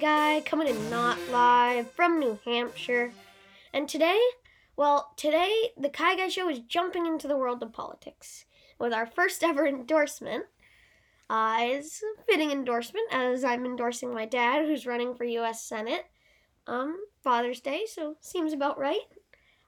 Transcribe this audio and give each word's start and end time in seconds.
Guy 0.00 0.40
coming 0.40 0.66
in 0.66 0.88
not 0.88 1.18
live 1.30 1.90
from 1.90 2.18
New 2.18 2.38
Hampshire. 2.46 3.12
And 3.74 3.86
today, 3.86 4.18
well, 4.74 5.12
today 5.18 5.72
the 5.76 5.90
Kai 5.90 6.16
Guy 6.16 6.28
Show 6.28 6.48
is 6.48 6.60
jumping 6.60 7.04
into 7.04 7.28
the 7.28 7.36
world 7.36 7.62
of 7.62 7.74
politics 7.74 8.46
with 8.78 8.94
our 8.94 9.04
first 9.04 9.44
ever 9.44 9.66
endorsement. 9.68 10.46
Uh, 11.28 11.58
a 11.60 11.82
fitting 12.26 12.50
endorsement 12.50 13.12
as 13.12 13.44
I'm 13.44 13.66
endorsing 13.66 14.14
my 14.14 14.24
dad 14.24 14.66
who's 14.66 14.86
running 14.86 15.14
for 15.14 15.24
U.S. 15.24 15.62
Senate. 15.62 16.06
Um, 16.66 16.96
Father's 17.22 17.60
Day, 17.60 17.82
so 17.86 18.16
seems 18.22 18.54
about 18.54 18.78
right. 18.78 19.04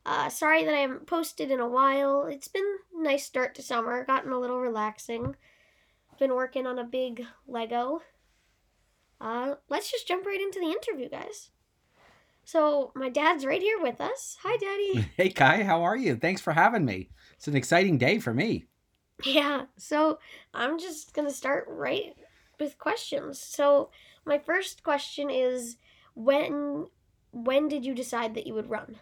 Uh, 0.06 0.30
sorry 0.30 0.64
that 0.64 0.74
I 0.74 0.78
haven't 0.78 1.06
posted 1.06 1.50
in 1.50 1.60
a 1.60 1.68
while. 1.68 2.24
It's 2.24 2.48
been 2.48 2.78
a 2.98 3.02
nice 3.02 3.26
start 3.26 3.54
to 3.56 3.62
summer, 3.62 4.06
gotten 4.06 4.32
a 4.32 4.40
little 4.40 4.60
relaxing. 4.60 5.36
Been 6.18 6.34
working 6.34 6.66
on 6.66 6.78
a 6.78 6.84
big 6.84 7.26
Lego. 7.46 8.00
Uh, 9.22 9.54
let's 9.68 9.88
just 9.90 10.08
jump 10.08 10.26
right 10.26 10.40
into 10.40 10.58
the 10.58 10.66
interview, 10.66 11.08
guys. 11.08 11.50
So, 12.44 12.90
my 12.96 13.08
dad's 13.08 13.46
right 13.46 13.62
here 13.62 13.80
with 13.80 14.00
us. 14.00 14.36
Hi, 14.42 14.56
Daddy. 14.56 15.08
Hey, 15.16 15.28
Kai, 15.30 15.62
how 15.62 15.84
are 15.84 15.96
you? 15.96 16.16
Thanks 16.16 16.40
for 16.40 16.52
having 16.52 16.84
me. 16.84 17.08
It's 17.36 17.46
an 17.46 17.54
exciting 17.54 17.98
day 17.98 18.18
for 18.18 18.34
me. 18.34 18.66
Yeah, 19.24 19.66
so 19.76 20.18
I'm 20.52 20.76
just 20.80 21.14
gonna 21.14 21.30
start 21.30 21.66
right 21.68 22.14
with 22.58 22.78
questions. 22.78 23.40
So, 23.40 23.90
my 24.24 24.38
first 24.38 24.82
question 24.82 25.30
is 25.30 25.76
when 26.14 26.88
when 27.30 27.68
did 27.68 27.84
you 27.84 27.94
decide 27.94 28.34
that 28.34 28.46
you 28.48 28.54
would 28.54 28.68
run? 28.68 28.96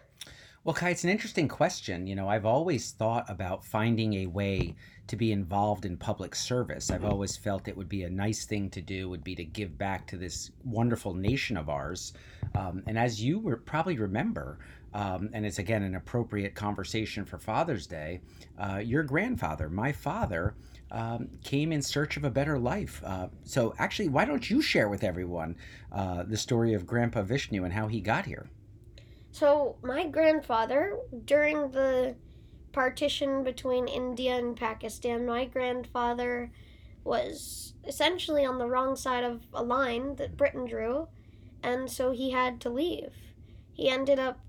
Well, 0.63 0.75
Kai, 0.75 0.91
it's 0.91 1.03
an 1.03 1.09
interesting 1.09 1.47
question. 1.47 2.05
You 2.05 2.13
know, 2.13 2.29
I've 2.29 2.45
always 2.45 2.91
thought 2.91 3.27
about 3.27 3.65
finding 3.65 4.13
a 4.13 4.27
way 4.27 4.75
to 5.07 5.15
be 5.15 5.31
involved 5.31 5.85
in 5.85 5.97
public 5.97 6.35
service. 6.35 6.91
I've 6.91 7.03
always 7.03 7.35
felt 7.35 7.67
it 7.67 7.75
would 7.75 7.89
be 7.89 8.03
a 8.03 8.09
nice 8.11 8.45
thing 8.45 8.69
to 8.69 8.81
do, 8.81 9.09
would 9.09 9.23
be 9.23 9.33
to 9.37 9.43
give 9.43 9.75
back 9.75 10.05
to 10.07 10.17
this 10.17 10.51
wonderful 10.63 11.15
nation 11.15 11.57
of 11.57 11.67
ours. 11.67 12.13
Um, 12.53 12.83
and 12.85 12.95
as 12.95 13.19
you 13.19 13.39
re- 13.39 13.55
probably 13.65 13.97
remember, 13.97 14.59
um, 14.93 15.31
and 15.33 15.47
it's 15.47 15.57
again 15.57 15.81
an 15.81 15.95
appropriate 15.95 16.53
conversation 16.53 17.25
for 17.25 17.39
Father's 17.39 17.87
Day, 17.87 18.21
uh, 18.59 18.77
your 18.77 19.01
grandfather, 19.01 19.67
my 19.67 19.91
father, 19.91 20.53
um, 20.91 21.27
came 21.43 21.71
in 21.71 21.81
search 21.81 22.17
of 22.17 22.23
a 22.23 22.29
better 22.29 22.59
life. 22.59 23.01
Uh, 23.03 23.29
so, 23.45 23.73
actually, 23.79 24.09
why 24.09 24.25
don't 24.25 24.47
you 24.47 24.61
share 24.61 24.89
with 24.89 25.03
everyone 25.03 25.55
uh, 25.91 26.21
the 26.21 26.37
story 26.37 26.75
of 26.75 26.85
Grandpa 26.85 27.23
Vishnu 27.23 27.63
and 27.63 27.73
how 27.73 27.87
he 27.87 27.99
got 27.99 28.27
here? 28.27 28.47
So, 29.31 29.77
my 29.81 30.07
grandfather, 30.07 30.97
during 31.25 31.71
the 31.71 32.15
partition 32.73 33.43
between 33.43 33.87
India 33.87 34.37
and 34.37 34.55
Pakistan, 34.57 35.25
my 35.25 35.45
grandfather 35.45 36.51
was 37.03 37.73
essentially 37.87 38.45
on 38.45 38.59
the 38.59 38.67
wrong 38.67 38.95
side 38.95 39.23
of 39.23 39.41
a 39.53 39.63
line 39.63 40.15
that 40.17 40.37
Britain 40.37 40.65
drew, 40.65 41.07
and 41.63 41.89
so 41.89 42.11
he 42.11 42.31
had 42.31 42.59
to 42.61 42.69
leave. 42.69 43.13
He 43.73 43.89
ended 43.89 44.19
up 44.19 44.39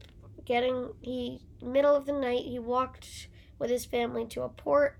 getting 0.44 0.91
he 1.00 1.41
middle 1.62 1.94
of 1.94 2.06
the 2.06 2.12
night 2.12 2.44
he 2.44 2.58
walked 2.58 3.28
with 3.58 3.70
his 3.70 3.84
family 3.84 4.27
to 4.27 4.42
a 4.42 4.48
port. 4.48 4.98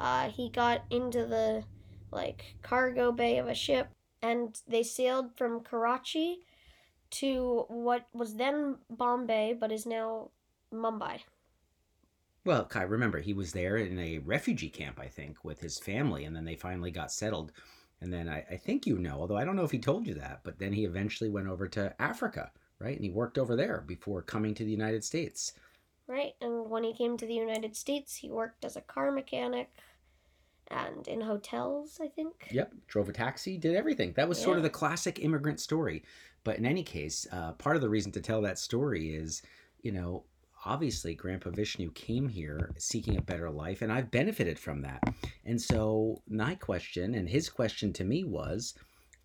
Uh, 0.00 0.28
he 0.28 0.48
got 0.48 0.84
into 0.90 1.24
the 1.24 1.64
like 2.10 2.56
cargo 2.62 3.12
bay 3.12 3.38
of 3.38 3.46
a 3.46 3.54
ship, 3.54 3.88
and 4.20 4.60
they 4.66 4.82
sailed 4.82 5.36
from 5.36 5.60
Karachi 5.60 6.40
to 7.10 7.64
what 7.68 8.06
was 8.12 8.34
then 8.36 8.76
Bombay 8.88 9.56
but 9.58 9.72
is 9.72 9.86
now 9.86 10.30
Mumbai. 10.72 11.20
Well, 12.44 12.64
Kai, 12.64 12.82
remember, 12.82 13.20
he 13.20 13.34
was 13.34 13.52
there 13.52 13.76
in 13.76 13.98
a 13.98 14.18
refugee 14.18 14.70
camp, 14.70 14.98
I 14.98 15.08
think, 15.08 15.44
with 15.44 15.60
his 15.60 15.78
family, 15.78 16.24
and 16.24 16.34
then 16.34 16.44
they 16.46 16.56
finally 16.56 16.90
got 16.90 17.12
settled. 17.12 17.52
And 18.00 18.12
then 18.12 18.30
I, 18.30 18.44
I 18.50 18.56
think 18.56 18.86
you 18.86 18.98
know, 18.98 19.20
although 19.20 19.36
I 19.36 19.44
don't 19.44 19.56
know 19.56 19.64
if 19.64 19.70
he 19.70 19.78
told 19.78 20.06
you 20.06 20.14
that, 20.14 20.40
but 20.42 20.58
then 20.58 20.72
he 20.72 20.84
eventually 20.84 21.28
went 21.28 21.48
over 21.48 21.68
to 21.68 21.94
Africa, 22.00 22.50
right? 22.78 22.96
And 22.96 23.04
he 23.04 23.10
worked 23.10 23.36
over 23.36 23.56
there 23.56 23.84
before 23.86 24.22
coming 24.22 24.54
to 24.54 24.64
the 24.64 24.70
United 24.70 25.04
States. 25.04 25.52
Right, 26.06 26.34
and 26.40 26.70
when 26.70 26.82
he 26.82 26.94
came 26.94 27.16
to 27.18 27.26
the 27.26 27.34
United 27.34 27.76
States, 27.76 28.16
he 28.16 28.30
worked 28.30 28.64
as 28.64 28.74
a 28.74 28.80
car 28.80 29.12
mechanic 29.12 29.70
and 30.68 31.06
in 31.06 31.20
hotels, 31.20 31.98
I 32.02 32.08
think. 32.08 32.48
Yep, 32.50 32.72
drove 32.88 33.08
a 33.08 33.12
taxi, 33.12 33.58
did 33.58 33.74
everything. 33.74 34.12
That 34.14 34.28
was 34.28 34.40
sort 34.40 34.56
of 34.56 34.62
the 34.62 34.70
classic 34.70 35.22
immigrant 35.22 35.60
story. 35.60 36.04
But 36.44 36.58
in 36.58 36.66
any 36.66 36.82
case, 36.82 37.26
uh, 37.32 37.52
part 37.52 37.76
of 37.76 37.82
the 37.82 37.88
reason 37.88 38.12
to 38.12 38.20
tell 38.20 38.42
that 38.42 38.58
story 38.58 39.14
is, 39.14 39.42
you 39.82 39.92
know, 39.92 40.24
obviously 40.64 41.14
Grandpa 41.14 41.50
Vishnu 41.50 41.90
came 41.92 42.28
here 42.28 42.72
seeking 42.78 43.16
a 43.16 43.22
better 43.22 43.50
life, 43.50 43.82
and 43.82 43.92
I've 43.92 44.10
benefited 44.10 44.58
from 44.58 44.82
that. 44.82 45.02
And 45.44 45.60
so 45.60 46.22
my 46.28 46.54
question 46.54 47.14
and 47.14 47.28
his 47.28 47.48
question 47.48 47.92
to 47.94 48.04
me 48.04 48.24
was, 48.24 48.74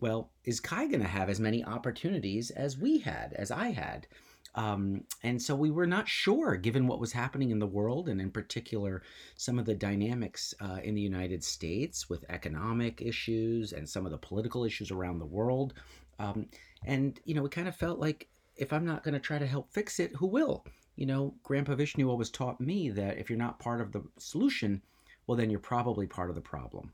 well, 0.00 0.30
is 0.44 0.60
Kai 0.60 0.86
going 0.86 1.00
to 1.00 1.08
have 1.08 1.30
as 1.30 1.40
many 1.40 1.64
opportunities 1.64 2.50
as 2.50 2.78
we 2.78 2.98
had, 2.98 3.32
as 3.34 3.50
I 3.50 3.68
had? 3.68 4.06
Um, 4.54 5.04
and 5.22 5.40
so 5.40 5.54
we 5.54 5.70
were 5.70 5.86
not 5.86 6.08
sure, 6.08 6.56
given 6.56 6.86
what 6.86 7.00
was 7.00 7.12
happening 7.12 7.50
in 7.50 7.58
the 7.58 7.66
world, 7.66 8.08
and 8.08 8.20
in 8.20 8.30
particular, 8.30 9.02
some 9.36 9.58
of 9.58 9.66
the 9.66 9.74
dynamics 9.74 10.54
uh, 10.60 10.78
in 10.82 10.94
the 10.94 11.02
United 11.02 11.44
States 11.44 12.08
with 12.08 12.24
economic 12.30 13.02
issues 13.02 13.72
and 13.72 13.86
some 13.86 14.06
of 14.06 14.12
the 14.12 14.18
political 14.18 14.64
issues 14.64 14.90
around 14.90 15.18
the 15.18 15.26
world. 15.26 15.74
Um, 16.18 16.46
and, 16.86 17.20
you 17.24 17.34
know, 17.34 17.42
we 17.42 17.48
kind 17.48 17.68
of 17.68 17.76
felt 17.76 17.98
like 17.98 18.28
if 18.56 18.72
I'm 18.72 18.86
not 18.86 19.02
going 19.02 19.14
to 19.14 19.20
try 19.20 19.38
to 19.38 19.46
help 19.46 19.72
fix 19.72 20.00
it, 20.00 20.12
who 20.16 20.26
will? 20.26 20.64
You 20.96 21.06
know, 21.06 21.34
Grandpa 21.42 21.74
Vishnu 21.74 22.08
always 22.08 22.30
taught 22.30 22.60
me 22.60 22.88
that 22.90 23.18
if 23.18 23.28
you're 23.28 23.38
not 23.38 23.58
part 23.58 23.80
of 23.80 23.92
the 23.92 24.02
solution, 24.18 24.80
well, 25.26 25.36
then 25.36 25.50
you're 25.50 25.60
probably 25.60 26.06
part 26.06 26.30
of 26.30 26.36
the 26.36 26.40
problem. 26.40 26.92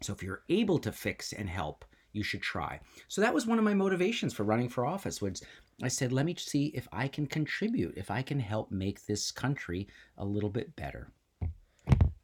So 0.00 0.12
if 0.12 0.22
you're 0.22 0.42
able 0.48 0.78
to 0.80 0.92
fix 0.92 1.32
and 1.32 1.48
help, 1.48 1.84
you 2.12 2.22
should 2.24 2.42
try. 2.42 2.80
So 3.06 3.20
that 3.20 3.34
was 3.34 3.46
one 3.46 3.58
of 3.58 3.64
my 3.64 3.74
motivations 3.74 4.32
for 4.32 4.44
running 4.44 4.68
for 4.68 4.86
office 4.86 5.20
was 5.20 5.42
I 5.82 5.88
said, 5.88 6.12
let 6.12 6.26
me 6.26 6.34
see 6.36 6.66
if 6.74 6.88
I 6.92 7.06
can 7.06 7.26
contribute, 7.26 7.96
if 7.96 8.10
I 8.10 8.22
can 8.22 8.40
help 8.40 8.72
make 8.72 9.06
this 9.06 9.30
country 9.30 9.86
a 10.16 10.24
little 10.24 10.50
bit 10.50 10.74
better. 10.74 11.12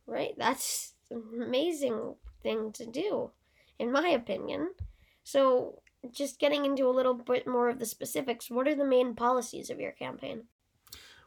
Right? 0.06 0.34
That's 0.36 0.94
an 1.10 1.22
amazing 1.40 2.14
thing 2.42 2.72
to 2.72 2.86
do, 2.86 3.30
in 3.78 3.92
my 3.92 4.08
opinion. 4.08 4.70
So, 5.22 5.80
just 6.12 6.38
getting 6.38 6.64
into 6.64 6.88
a 6.88 6.90
little 6.90 7.14
bit 7.14 7.46
more 7.46 7.68
of 7.68 7.78
the 7.78 7.86
specifics, 7.86 8.50
what 8.50 8.68
are 8.68 8.74
the 8.74 8.84
main 8.84 9.14
policies 9.14 9.70
of 9.70 9.80
your 9.80 9.92
campaign? 9.92 10.44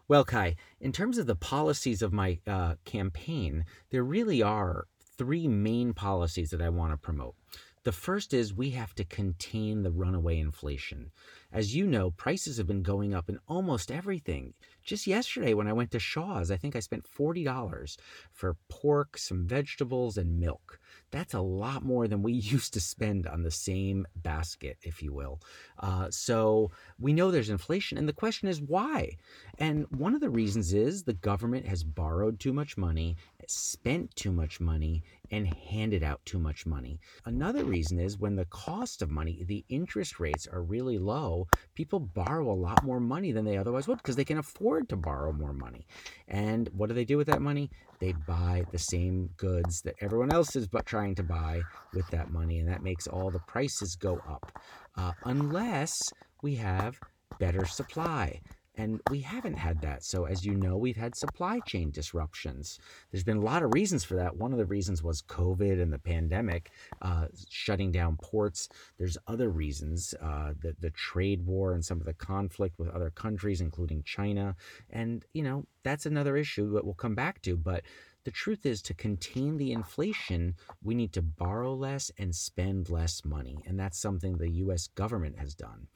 Well, 0.08 0.24
Kai, 0.24 0.56
in 0.80 0.94
terms 0.94 1.18
of 1.18 1.28
the 1.28 1.36
policies 1.36 2.02
of 2.02 2.14
my 2.14 2.40
uh, 2.48 2.76
campaign, 2.86 3.66
there 3.90 4.04
really 4.04 4.42
are 4.42 4.88
three 5.18 5.48
main 5.48 5.94
policies 5.94 6.52
that 6.52 6.62
I 6.62 6.70
want 6.70 6.94
to 6.94 6.98
promote. 6.98 7.36
The 7.84 7.92
first 7.94 8.34
is 8.34 8.54
we 8.54 8.72
have 8.72 8.94
to 8.96 9.06
contain 9.06 9.84
the 9.84 9.92
runaway 9.92 10.40
inflation. 10.40 11.12
As 11.54 11.74
you 11.74 11.88
know, 11.88 12.12
prices 12.12 12.58
have 12.58 12.68
been 12.68 12.84
going 12.84 13.14
up 13.14 13.30
in 13.30 13.40
almost 13.48 13.92
everything. 13.92 14.54
Just 14.84 15.08
yesterday, 15.08 15.54
when 15.54 15.70
I 15.70 15.74
went 15.74 15.92
to 15.92 16.00
Shaw's, 16.00 16.52
I 16.52 16.58
think 16.58 16.76
I 16.76 16.82
spent 16.82 17.06
$40 17.06 17.98
for 18.34 18.58
pork, 18.68 19.18
some 19.18 19.48
vegetables, 19.48 20.18
and 20.18 20.38
milk. 20.38 20.82
That's 21.18 21.34
a 21.34 21.42
lot 21.42 21.84
more 21.84 22.08
than 22.08 22.22
we 22.22 22.34
used 22.54 22.74
to 22.74 22.80
spend 22.80 23.26
on 23.26 23.42
the 23.42 23.50
same 23.50 24.06
basket, 24.18 24.78
if 24.84 25.02
you 25.02 25.12
will. 25.12 25.42
Uh, 25.80 26.12
so 26.12 26.70
we 27.00 27.12
know 27.12 27.32
there's 27.32 27.50
inflation, 27.50 27.98
and 27.98 28.08
the 28.08 28.14
question 28.14 28.48
is 28.48 28.62
why? 28.62 29.18
And 29.58 29.88
one 29.90 30.14
of 30.14 30.22
the 30.22 30.30
reasons 30.30 30.74
is 30.74 31.02
the 31.02 31.14
government 31.14 31.66
has 31.66 31.84
borrowed 31.84 32.40
too 32.40 32.54
much 32.54 32.78
money, 32.78 33.18
spent 33.48 34.16
too 34.16 34.32
much 34.32 34.60
money, 34.60 35.02
and 35.32 35.54
handed 35.54 36.04
out 36.04 36.22
too 36.26 36.40
much 36.40 36.66
money. 36.66 37.00
Another 37.26 37.64
reason 37.64 38.00
is 38.00 38.18
when 38.18 38.36
the 38.36 38.46
cost 38.46 39.02
of 39.02 39.10
money, 39.10 39.44
the 39.46 39.66
interest 39.70 40.20
rates 40.20 40.48
are 40.48 40.62
really 40.62 40.98
low, 40.98 41.48
people 41.76 42.00
borrow 42.00 42.50
a 42.52 42.54
lot 42.54 42.84
more 42.84 43.00
money 43.00 43.32
than 43.32 43.46
they 43.46 43.58
otherwise 43.58 43.88
would 43.88 43.98
because 43.98 44.16
they 44.16 44.26
can 44.26 44.38
afford 44.38 44.90
to 44.90 44.96
borrow 44.96 45.32
more 45.32 45.54
money. 45.54 45.86
And 46.28 46.70
what 46.74 46.88
do 46.88 46.96
they 46.96 47.06
do 47.06 47.18
with 47.18 47.28
that 47.28 47.42
money? 47.42 47.70
They 48.00 48.14
buy 48.28 48.66
the 48.72 48.78
same 48.78 49.30
goods 49.38 49.82
that 49.82 49.96
everyone 50.02 50.32
else 50.32 50.56
is 50.56 50.68
but 50.68 50.86
trying 50.86 51.16
to 51.16 51.24
buy 51.24 51.62
with 51.94 52.08
that 52.12 52.32
money, 52.32 52.60
and 52.60 52.70
that 52.70 52.84
makes 52.84 53.08
all 53.08 53.32
the 53.32 53.40
prices 53.40 53.96
go 53.96 54.22
up. 54.28 54.52
Uh, 54.96 55.12
unless 55.26 56.12
we 56.42 56.56
have 56.56 57.00
better 57.40 57.66
supply. 57.66 58.40
And 58.78 59.02
we 59.10 59.20
haven't 59.22 59.58
had 59.58 59.82
that. 59.82 60.04
So, 60.04 60.26
as 60.26 60.46
you 60.46 60.54
know, 60.54 60.78
we've 60.78 60.96
had 60.96 61.16
supply 61.16 61.60
chain 61.66 61.90
disruptions. 61.90 62.80
There's 63.12 63.24
been 63.24 63.38
a 63.38 63.42
lot 63.42 63.64
of 63.64 63.74
reasons 63.74 64.04
for 64.04 64.16
that. 64.16 64.38
One 64.38 64.52
of 64.52 64.60
the 64.60 64.66
reasons 64.66 65.02
was 65.02 65.24
COVID 65.24 65.82
and 65.82 65.92
the 65.92 65.98
pandemic 65.98 66.70
uh, 67.02 67.28
shutting 67.50 67.92
down 67.92 68.18
ports. 68.22 68.70
There's 69.00 69.18
other 69.28 69.50
reasons, 69.50 70.14
uh, 70.22 70.54
the, 70.62 70.76
the 70.80 70.92
trade 70.92 71.44
war 71.44 71.74
and 71.74 71.84
some 71.84 72.00
of 72.00 72.06
the 72.06 72.14
conflict 72.14 72.78
with 72.78 72.90
other 72.90 73.10
countries, 73.10 73.62
including 73.62 74.04
China. 74.04 74.56
And, 74.92 75.26
you 75.34 75.42
know, 75.42 75.66
that's 75.84 76.06
another 76.06 76.38
issue 76.38 76.72
that 76.74 76.86
we'll 76.86 76.94
come 76.94 77.16
back 77.16 77.42
to. 77.42 77.58
But 77.58 77.84
the 78.26 78.32
truth 78.32 78.66
is, 78.66 78.82
to 78.84 78.94
contain 78.94 79.58
the 79.58 79.72
inflation, 79.72 80.54
we 80.84 80.94
need 80.94 81.14
to 81.14 81.22
borrow 81.24 81.74
less 81.74 82.12
and 82.20 82.36
spend 82.36 82.90
less 82.90 83.26
money. 83.26 83.64
And 83.66 83.80
that's 83.80 83.98
something 83.98 84.38
the 84.38 84.50
US 84.50 84.88
government 84.88 85.40
has 85.40 85.56
done. 85.56 85.88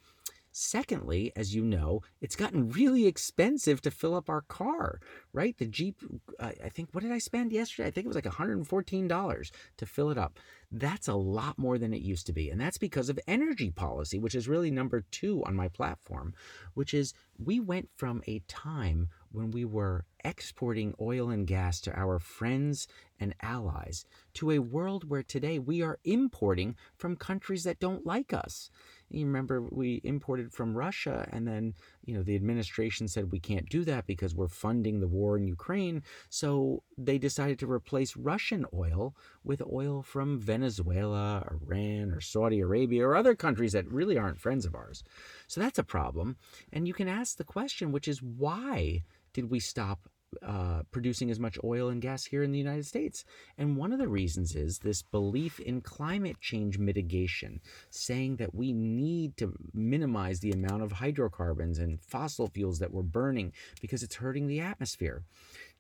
Secondly, 0.52 1.32
as 1.36 1.56
you 1.56 1.64
know, 1.64 2.02
it's 2.20 2.36
gotten 2.36 2.70
really 2.70 3.08
expensive 3.08 3.82
to 3.82 3.92
fill 3.92 4.14
up 4.16 4.30
our 4.30 4.42
car, 4.42 5.00
right? 5.32 5.58
The 5.58 5.66
Jeep, 5.66 5.98
uh, 6.40 6.52
I 6.64 6.70
think, 6.70 6.90
what 6.92 7.04
did 7.04 7.12
I 7.12 7.20
spend 7.20 7.54
yesterday? 7.54 7.88
I 7.88 7.92
think 7.92 8.06
it 8.06 8.10
was 8.10 8.16
like 8.16 8.26
$114 8.26 9.52
to 9.78 9.86
fill 9.86 10.10
it 10.10 10.18
up. 10.18 10.40
That's 10.70 11.08
a 11.08 11.16
lot 11.16 11.58
more 11.58 11.78
than 11.78 11.94
it 11.94 12.02
used 12.02 12.28
to 12.28 12.34
be. 12.34 12.50
And 12.50 12.60
that's 12.60 12.78
because 12.78 13.10
of 13.10 13.20
energy 13.28 13.72
policy, 13.72 14.20
which 14.20 14.36
is 14.36 14.48
really 14.48 14.72
number 14.72 15.06
two 15.12 15.44
on 15.46 15.56
my 15.56 15.70
platform, 15.70 16.34
which 16.74 16.94
is 16.94 17.14
we 17.38 17.60
went 17.60 17.90
from 17.96 18.22
a 18.28 18.40
time 18.48 19.10
when 19.32 19.52
we 19.52 19.66
were 19.66 20.06
exporting 20.24 20.94
oil 21.00 21.30
and 21.30 21.48
gas 21.48 21.80
to 21.82 21.98
our 21.98 22.20
friends 22.20 22.88
and 23.20 23.34
allies 23.42 24.06
to 24.34 24.52
a 24.52 24.60
world 24.60 25.10
where 25.10 25.24
today 25.24 25.60
we 25.60 25.82
are 25.82 26.00
importing 26.04 26.76
from 26.98 27.16
countries 27.16 27.64
that 27.64 27.80
don't 27.80 28.06
like 28.06 28.34
us. 28.34 28.70
You 29.12 29.26
remember 29.26 29.62
we 29.62 30.02
imported 30.04 30.52
from 30.52 30.76
Russia, 30.76 31.28
and 31.32 31.48
then 31.48 31.74
you 32.06 32.16
know 32.16 32.24
the 32.24 32.36
administration 32.36 33.08
said 33.08 33.32
we 33.32 33.40
can't 33.40 33.70
do 33.70 33.84
that 33.84 34.08
because 34.08 34.34
we're 34.36 34.48
funding 34.48 35.00
the 35.00 35.08
war 35.08 35.38
in 35.38 35.46
Ukraine. 35.46 36.04
So 36.30 36.84
they 36.98 37.18
decided 37.18 37.60
to 37.60 37.72
replace 37.72 38.16
Russian 38.16 38.66
oil 38.74 39.16
with 39.44 39.62
oil 39.72 40.02
from 40.02 40.40
Venezuela, 40.40 41.48
Iran, 41.52 42.12
or 42.12 42.22
Saudi 42.22 42.60
Arabia, 42.60 43.06
or 43.06 43.16
other 43.16 43.36
countries 43.36 43.74
that 43.74 43.92
really 43.92 44.18
aren't 44.18 44.40
friends 44.40 44.66
of 44.66 44.76
ours. 44.76 45.04
So 45.48 45.60
that's 45.62 45.80
a 45.80 45.84
problem. 45.84 46.38
And 46.72 46.88
you 46.88 46.94
can 46.94 47.08
ask 47.08 47.38
the 47.38 47.44
question, 47.44 47.92
which 47.92 48.08
is 48.08 48.22
why 48.22 49.04
did 49.34 49.50
we 49.50 49.60
stop 49.60 50.10
uh, 50.46 50.84
producing 50.92 51.30
as 51.30 51.40
much 51.40 51.58
oil 51.64 51.90
and 51.90 52.02
gas 52.02 52.26
here 52.26 52.44
in 52.44 52.52
the 52.52 52.58
United 52.58 52.86
States. 52.86 53.26
And 53.58 53.78
one 53.78 53.92
of 53.92 54.00
the 54.00 54.08
reasons 54.08 54.56
is 54.56 54.80
this 54.80 55.02
belief 55.02 55.60
in 55.60 55.82
climate 55.82 56.38
change 56.40 56.78
mitigation, 56.78 57.60
saying 57.90 58.38
that 58.38 58.56
we 58.56 58.74
need 58.74 59.38
to 59.38 59.54
minimize 59.74 60.40
the 60.40 60.52
amount 60.52 60.84
of 60.84 60.94
hydrocarbons 60.94 61.80
and 61.80 62.00
fossil 62.00 62.48
fuels 62.48 62.80
that 62.80 62.94
we're 62.94 63.02
burning 63.02 63.54
because 63.82 64.04
it's 64.04 64.16
hurting 64.16 64.48
the 64.48 64.60
atmosphere. 64.60 65.24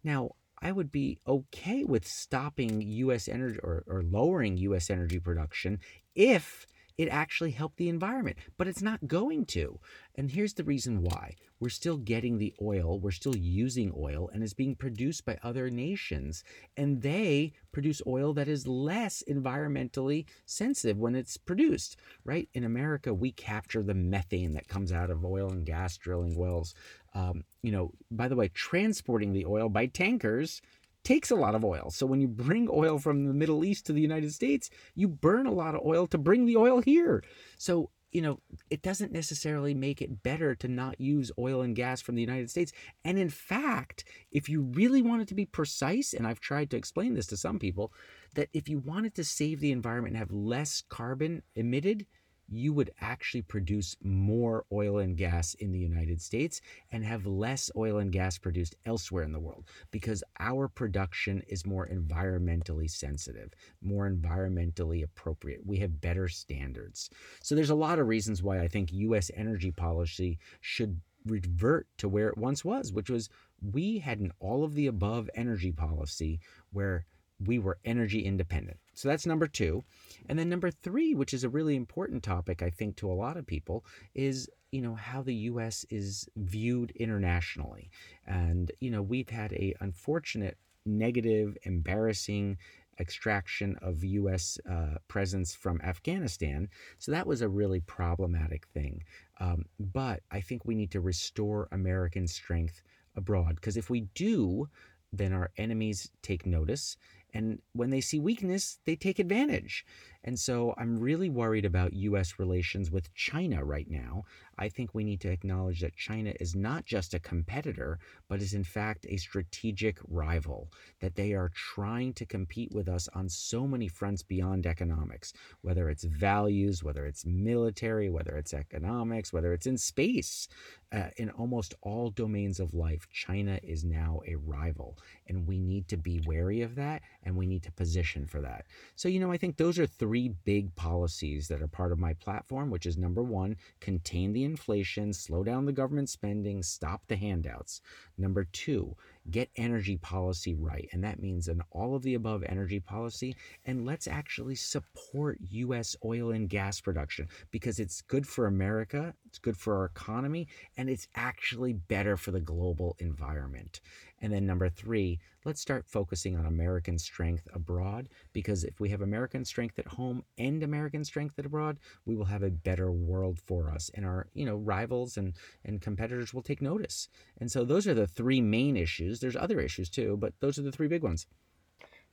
Now, 0.03 0.31
I 0.62 0.71
would 0.71 0.92
be 0.92 1.18
okay 1.27 1.83
with 1.83 2.07
stopping 2.07 2.81
U.S. 2.81 3.27
energy 3.27 3.59
or, 3.63 3.83
or 3.88 4.04
lowering 4.04 4.57
U.S. 4.57 4.89
energy 4.89 5.19
production 5.19 5.80
if 6.13 6.68
it 6.97 7.09
actually 7.09 7.51
helped 7.51 7.77
the 7.77 7.89
environment, 7.89 8.38
but 8.57 8.67
it's 8.67 8.81
not 8.81 9.07
going 9.07 9.45
to. 9.45 9.79
And 10.15 10.31
here's 10.31 10.53
the 10.53 10.63
reason 10.63 11.03
why 11.03 11.35
we're 11.59 11.69
still 11.69 11.97
getting 11.97 12.38
the 12.38 12.53
oil, 12.61 12.99
we're 12.99 13.11
still 13.11 13.35
using 13.35 13.93
oil, 13.95 14.29
and 14.33 14.43
it's 14.43 14.53
being 14.53 14.75
produced 14.75 15.25
by 15.25 15.38
other 15.43 15.69
nations. 15.69 16.43
And 16.75 17.01
they 17.01 17.53
produce 17.71 18.01
oil 18.07 18.33
that 18.33 18.47
is 18.47 18.67
less 18.67 19.23
environmentally 19.29 20.25
sensitive 20.45 20.97
when 20.97 21.15
it's 21.15 21.38
produced, 21.38 21.97
right? 22.25 22.49
In 22.53 22.63
America, 22.63 23.13
we 23.13 23.31
capture 23.31 23.83
the 23.83 23.94
methane 23.94 24.53
that 24.53 24.67
comes 24.67 24.91
out 24.91 25.11
of 25.11 25.23
oil 25.23 25.51
and 25.51 25.65
gas 25.65 25.97
drilling 25.97 26.35
wells. 26.35 26.73
Um, 27.13 27.44
you 27.61 27.71
know, 27.71 27.91
by 28.09 28.27
the 28.27 28.35
way, 28.35 28.47
transporting 28.47 29.33
the 29.33 29.45
oil 29.45 29.69
by 29.69 29.85
tankers 29.85 30.61
takes 31.03 31.31
a 31.31 31.36
lot 31.36 31.56
of 31.56 31.65
oil. 31.65 31.89
So 31.92 32.06
when 32.06 32.21
you 32.21 32.27
bring 32.27 32.68
oil 32.71 33.00
from 33.00 33.25
the 33.25 33.33
Middle 33.33 33.65
East 33.65 33.86
to 33.88 33.94
the 33.94 34.01
United 34.01 34.33
States, 34.33 34.69
you 34.95 35.07
burn 35.07 35.48
a 35.48 35.53
lot 35.53 35.75
of 35.75 35.81
oil 35.86 36.07
to 36.07 36.18
bring 36.18 36.45
the 36.45 36.57
oil 36.57 36.81
here. 36.81 37.24
So, 37.57 37.89
you 38.12 38.21
know, 38.21 38.39
it 38.69 38.81
doesn't 38.81 39.12
necessarily 39.12 39.74
make 39.74 40.01
it 40.01 40.21
better 40.21 40.53
to 40.56 40.68
not 40.68 41.00
use 41.00 41.31
oil 41.39 41.62
and 41.62 41.75
gas 41.75 42.01
from 42.01 42.15
the 42.15 42.21
United 42.21 42.50
States. 42.50 42.74
And 43.06 43.18
in 43.18 43.30
fact, 43.30 44.03
if 44.31 44.50
you 44.50 44.62
really 44.62 45.01
wanted 45.01 45.27
to 45.30 45.36
be 45.36 45.45
precise, 45.45 46.13
and 46.13 46.27
I've 46.27 46.42
tried 46.42 46.69
to 46.71 46.77
explain 46.77 47.13
this 47.13 47.27
to 47.27 47.38
some 47.38 47.57
people, 47.57 47.94
that 48.36 48.50
if 48.54 48.68
you 48.68 48.80
wanted 48.80 49.15
to 49.15 49.24
save 49.24 49.59
the 49.59 49.71
environment 49.71 50.15
and 50.15 50.19
have 50.19 50.31
less 50.31 50.83
carbon 50.89 51.42
emitted, 51.56 52.06
you 52.51 52.74
would 52.74 52.92
actually 53.00 53.42
produce 53.42 53.95
more 54.03 54.65
oil 54.71 55.00
and 55.00 55.15
gas 55.15 55.53
in 55.56 55.71
the 55.71 55.80
United 55.80 56.21
States 56.21 56.59
and 56.92 57.03
have 57.06 57.25
less 57.25 57.71
oil 57.77 57.98
and 57.98 58.12
gas 58.12 58.38
produced 58.38 58.75
elsewhere 58.86 59.24
in 59.24 59.31
the 59.31 59.39
world 59.39 59.63
because 59.89 60.24
our 60.39 60.68
production 60.68 61.42
is 61.48 61.65
more 61.65 61.88
environmentally 61.88 62.89
sensitive, 62.89 63.53
more 63.81 64.09
environmentally 64.09 65.03
appropriate. 65.03 65.65
We 65.65 65.77
have 65.77 66.01
better 66.01 66.27
standards. 66.27 67.09
So 67.42 67.56
there's 67.56 67.69
a 67.69 67.75
lot 67.75 68.00
of 68.00 68.07
reasons 68.07 68.44
why 68.44 68.59
I 68.59 68.68
think 68.68 68.92
US 68.92 69.31
energy 69.36 69.71
policy 69.71 70.38
should 70.59 71.00
revert 71.25 71.88
to 72.00 72.09
where 72.09 72.27
it 72.27 72.38
once 72.38 72.65
was, 72.65 72.92
which 72.92 73.09
was 73.09 73.30
we 73.62 74.00
had 74.00 74.19
an 74.19 74.33
all 74.39 74.63
of 74.63 74.74
the 74.74 74.88
above 74.88 75.30
energy 75.36 75.71
policy 75.71 76.39
where 76.71 77.06
we 77.45 77.59
were 77.59 77.77
energy 77.85 78.21
independent. 78.25 78.77
So 78.93 79.07
that's 79.07 79.25
number 79.25 79.47
two. 79.47 79.83
And 80.29 80.38
then 80.38 80.49
number 80.49 80.71
three, 80.71 81.15
which 81.15 81.33
is 81.33 81.43
a 81.43 81.49
really 81.49 81.75
important 81.75 82.23
topic, 82.23 82.61
I 82.61 82.69
think, 82.69 82.97
to 82.97 83.11
a 83.11 83.13
lot 83.13 83.38
of 83.38 83.45
people, 83.45 83.85
is 84.13 84.49
you 84.71 84.81
know 84.81 84.95
how 84.95 85.21
the 85.21 85.35
U.S. 85.35 85.85
is 85.89 86.29
viewed 86.38 86.91
internationally, 86.91 87.89
and 88.25 88.71
you 88.79 88.89
know 88.89 89.01
we've 89.01 89.29
had 89.29 89.51
a 89.53 89.75
unfortunate, 89.81 90.57
negative, 90.85 91.57
embarrassing 91.63 92.57
extraction 92.99 93.75
of 93.81 94.03
U.S. 94.03 94.59
Uh, 94.69 94.95
presence 95.07 95.55
from 95.55 95.81
Afghanistan. 95.81 96.69
So 96.99 97.11
that 97.11 97.27
was 97.27 97.41
a 97.41 97.49
really 97.49 97.81
problematic 97.81 98.67
thing. 98.67 99.03
Um, 99.39 99.65
but 99.79 100.21
I 100.31 100.39
think 100.39 100.65
we 100.65 100.75
need 100.75 100.91
to 100.91 101.01
restore 101.01 101.67
American 101.71 102.27
strength 102.27 102.81
abroad 103.15 103.55
because 103.55 103.75
if 103.75 103.89
we 103.89 104.01
do, 104.13 104.69
then 105.11 105.33
our 105.33 105.51
enemies 105.57 106.09
take 106.21 106.45
notice 106.45 106.95
and 107.33 107.60
when 107.74 107.89
they 107.89 108.01
see 108.01 108.19
weakness, 108.19 108.80
they 108.86 108.95
take 108.95 109.19
advantage. 109.19 109.86
And 110.23 110.39
so 110.39 110.73
I'm 110.77 111.00
really 111.00 111.29
worried 111.29 111.65
about 111.65 111.94
US 111.94 112.38
relations 112.38 112.91
with 112.91 113.13
China 113.13 113.63
right 113.63 113.89
now. 113.89 114.23
I 114.57 114.69
think 114.69 114.94
we 114.94 115.03
need 115.03 115.21
to 115.21 115.31
acknowledge 115.31 115.81
that 115.81 115.95
China 115.95 116.33
is 116.39 116.56
not 116.56 116.85
just 116.85 117.15
a 117.15 117.19
competitor, 117.19 117.97
but 118.27 118.41
is 118.41 118.53
in 118.53 118.63
fact 118.63 119.07
a 119.09 119.18
strategic 119.18 119.97
rival, 120.07 120.69
that 121.00 121.15
they 121.15 121.33
are 121.33 121.50
trying 121.56 122.13
to 122.13 122.25
compete 122.25 122.71
with 122.71 122.88
us 122.88 123.09
on 123.15 123.27
so 123.27 123.65
many 123.65 123.88
fronts 123.88 124.21
beyond 124.21 124.68
economics, 124.68 125.33
whether 125.62 125.89
it's 125.89 126.03
values, 126.03 126.83
whether 126.83 127.06
it's 127.06 127.25
military, 127.25 128.09
whether 128.09 128.38
it's 128.38 128.53
economics, 128.53 129.33
whether 129.33 129.53
it's 129.53 129.65
in 129.65 129.77
space. 129.77 130.47
Uh, 130.94 131.09
in 131.15 131.29
almost 131.29 131.73
all 131.83 132.09
domains 132.09 132.59
of 132.59 132.73
life, 132.73 133.07
China 133.13 133.57
is 133.63 133.85
now 133.85 134.19
a 134.27 134.35
rival. 134.35 134.97
And 135.27 135.47
we 135.47 135.57
need 135.57 135.88
to 135.88 135.95
be 135.95 136.21
wary 136.27 136.62
of 136.63 136.75
that 136.75 137.01
and 137.23 137.38
we 137.38 137.47
need 137.47 137.63
to 137.63 137.71
position 137.71 138.27
for 138.27 138.41
that. 138.41 138.65
So, 138.97 139.07
you 139.07 139.21
know, 139.21 139.31
I 139.31 139.38
think 139.38 139.56
those 139.56 139.79
are 139.79 139.88
three 140.11 140.33
big 140.43 140.75
policies 140.75 141.47
that 141.47 141.61
are 141.61 141.67
part 141.69 141.93
of 141.93 141.97
my 141.97 142.13
platform, 142.15 142.69
which 142.69 142.85
is 142.85 142.97
number 142.97 143.23
one, 143.23 143.55
contain 143.79 144.33
the 144.33 144.43
inflation, 144.43 145.13
slow 145.13 145.41
down 145.41 145.63
the 145.63 145.71
government 145.71 146.09
spending, 146.09 146.61
stop 146.61 147.01
the 147.07 147.15
handouts. 147.15 147.79
Number 148.17 148.43
two, 148.51 148.93
get 149.29 149.49
energy 149.55 149.95
policy 149.95 150.53
right. 150.53 150.89
And 150.91 151.01
that 151.05 151.21
means 151.21 151.47
an 151.47 151.61
all 151.71 151.95
of 151.95 152.03
the 152.03 152.15
above 152.15 152.43
energy 152.43 152.81
policy. 152.81 153.37
And 153.65 153.85
let's 153.85 154.05
actually 154.05 154.55
support 154.55 155.37
U.S. 155.49 155.95
oil 156.03 156.31
and 156.31 156.49
gas 156.49 156.81
production 156.81 157.29
because 157.49 157.80
it's 157.80 158.01
good 158.01 158.27
for 158.27 158.47
America, 158.47 159.13
it's 159.25 159.39
good 159.39 159.56
for 159.56 159.77
our 159.77 159.85
economy, 159.85 160.49
and 160.75 160.89
it's 160.89 161.07
actually 161.15 161.71
better 161.71 162.18
for 162.18 162.31
the 162.31 162.41
global 162.41 162.97
environment. 162.99 163.80
And 164.21 164.31
then 164.31 164.45
number 164.45 164.69
three, 164.69 165.19
let's 165.45 165.61
start 165.61 165.85
focusing 165.87 166.37
on 166.37 166.45
American 166.45 166.97
strength 166.99 167.47
abroad 167.54 168.07
because 168.33 168.63
if 168.63 168.80
we 168.80 168.90
have 168.90 169.01
American 169.01 169.44
strength 169.44 169.80
at 169.80 169.87
home 169.87 170.23
and 170.37 170.61
American 170.61 171.04
strength 171.04 171.37
abroad, 171.40 171.80
we 172.06 172.16
will 172.16 172.25
have 172.25 172.44
a 172.44 172.51
better 172.51 172.92
world 172.92 173.40
for 173.40 173.69
us 173.69 173.90
and 173.95 174.06
our, 174.06 174.28
you 174.33 174.45
know, 174.45 174.57
rivals 174.57 175.18
and, 175.18 175.33
and 175.66 175.81
competitors 175.81 176.33
will 176.33 176.44
take 176.44 176.61
notice. 176.61 177.09
And 177.40 177.51
so 177.51 177.66
those 177.66 177.87
are 177.87 177.95
the 177.95 178.07
three 178.07 178.42
main 178.42 178.78
issues. 178.78 179.19
There's 179.19 179.35
other 179.35 179.59
issues 179.59 179.90
too, 179.90 180.18
but 180.18 180.33
those 180.40 180.59
are 180.59 180.63
the 180.63 180.71
three 180.71 180.87
big 180.87 181.04
ones. 181.04 181.25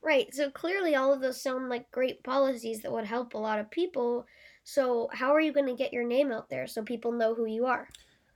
Right. 0.01 0.33
So 0.33 0.51
clearly 0.51 0.95
all 0.95 1.13
of 1.13 1.21
those 1.21 1.43
sound 1.43 1.69
like 1.69 1.91
great 1.91 2.23
policies 2.23 2.81
that 2.83 2.93
would 2.93 3.05
help 3.05 3.35
a 3.35 3.39
lot 3.39 3.59
of 3.59 3.71
people. 3.71 4.27
So 4.65 5.09
how 5.13 5.35
are 5.35 5.41
you 5.41 5.53
going 5.53 5.67
to 5.67 5.75
get 5.75 5.93
your 5.93 6.05
name 6.05 6.31
out 6.33 6.49
there 6.49 6.67
so 6.67 6.83
people 6.83 7.13
know 7.13 7.35
who 7.35 7.47
you 7.47 7.67
are? 7.67 7.89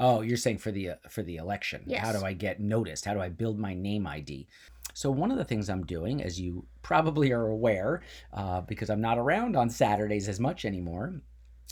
Oh, 0.03 0.21
you're 0.21 0.37
saying 0.37 0.59
for 0.59 0.73
the 0.73 0.91
uh, 0.91 0.95
for 1.09 1.23
the 1.23 1.37
election. 1.37 1.85
Yes. 1.87 2.05
How 2.05 2.13
do 2.13 2.27
I 2.27 2.33
get 2.33 2.59
noticed? 2.59 3.05
How 3.05 3.15
do 3.15 3.21
I 3.21 3.29
build 3.29 3.57
my 3.57 3.73
name 3.73 4.05
ID? 4.05 4.49
So 4.95 5.13
one 5.13 5.31
of 5.31 5.39
the 5.39 5.45
things 5.45 5.71
I'm 5.71 5.87
doing, 5.87 6.23
as 6.23 6.41
you 6.41 6.67
probably 6.83 7.31
are 7.31 7.47
aware, 7.47 8.03
uh, 8.33 8.63
because 8.63 8.91
I'm 8.91 9.01
not 9.01 9.17
around 9.17 9.57
on 9.57 9.71
Saturdays 9.71 10.29
as 10.29 10.41
much 10.41 10.65
anymore, 10.65 11.15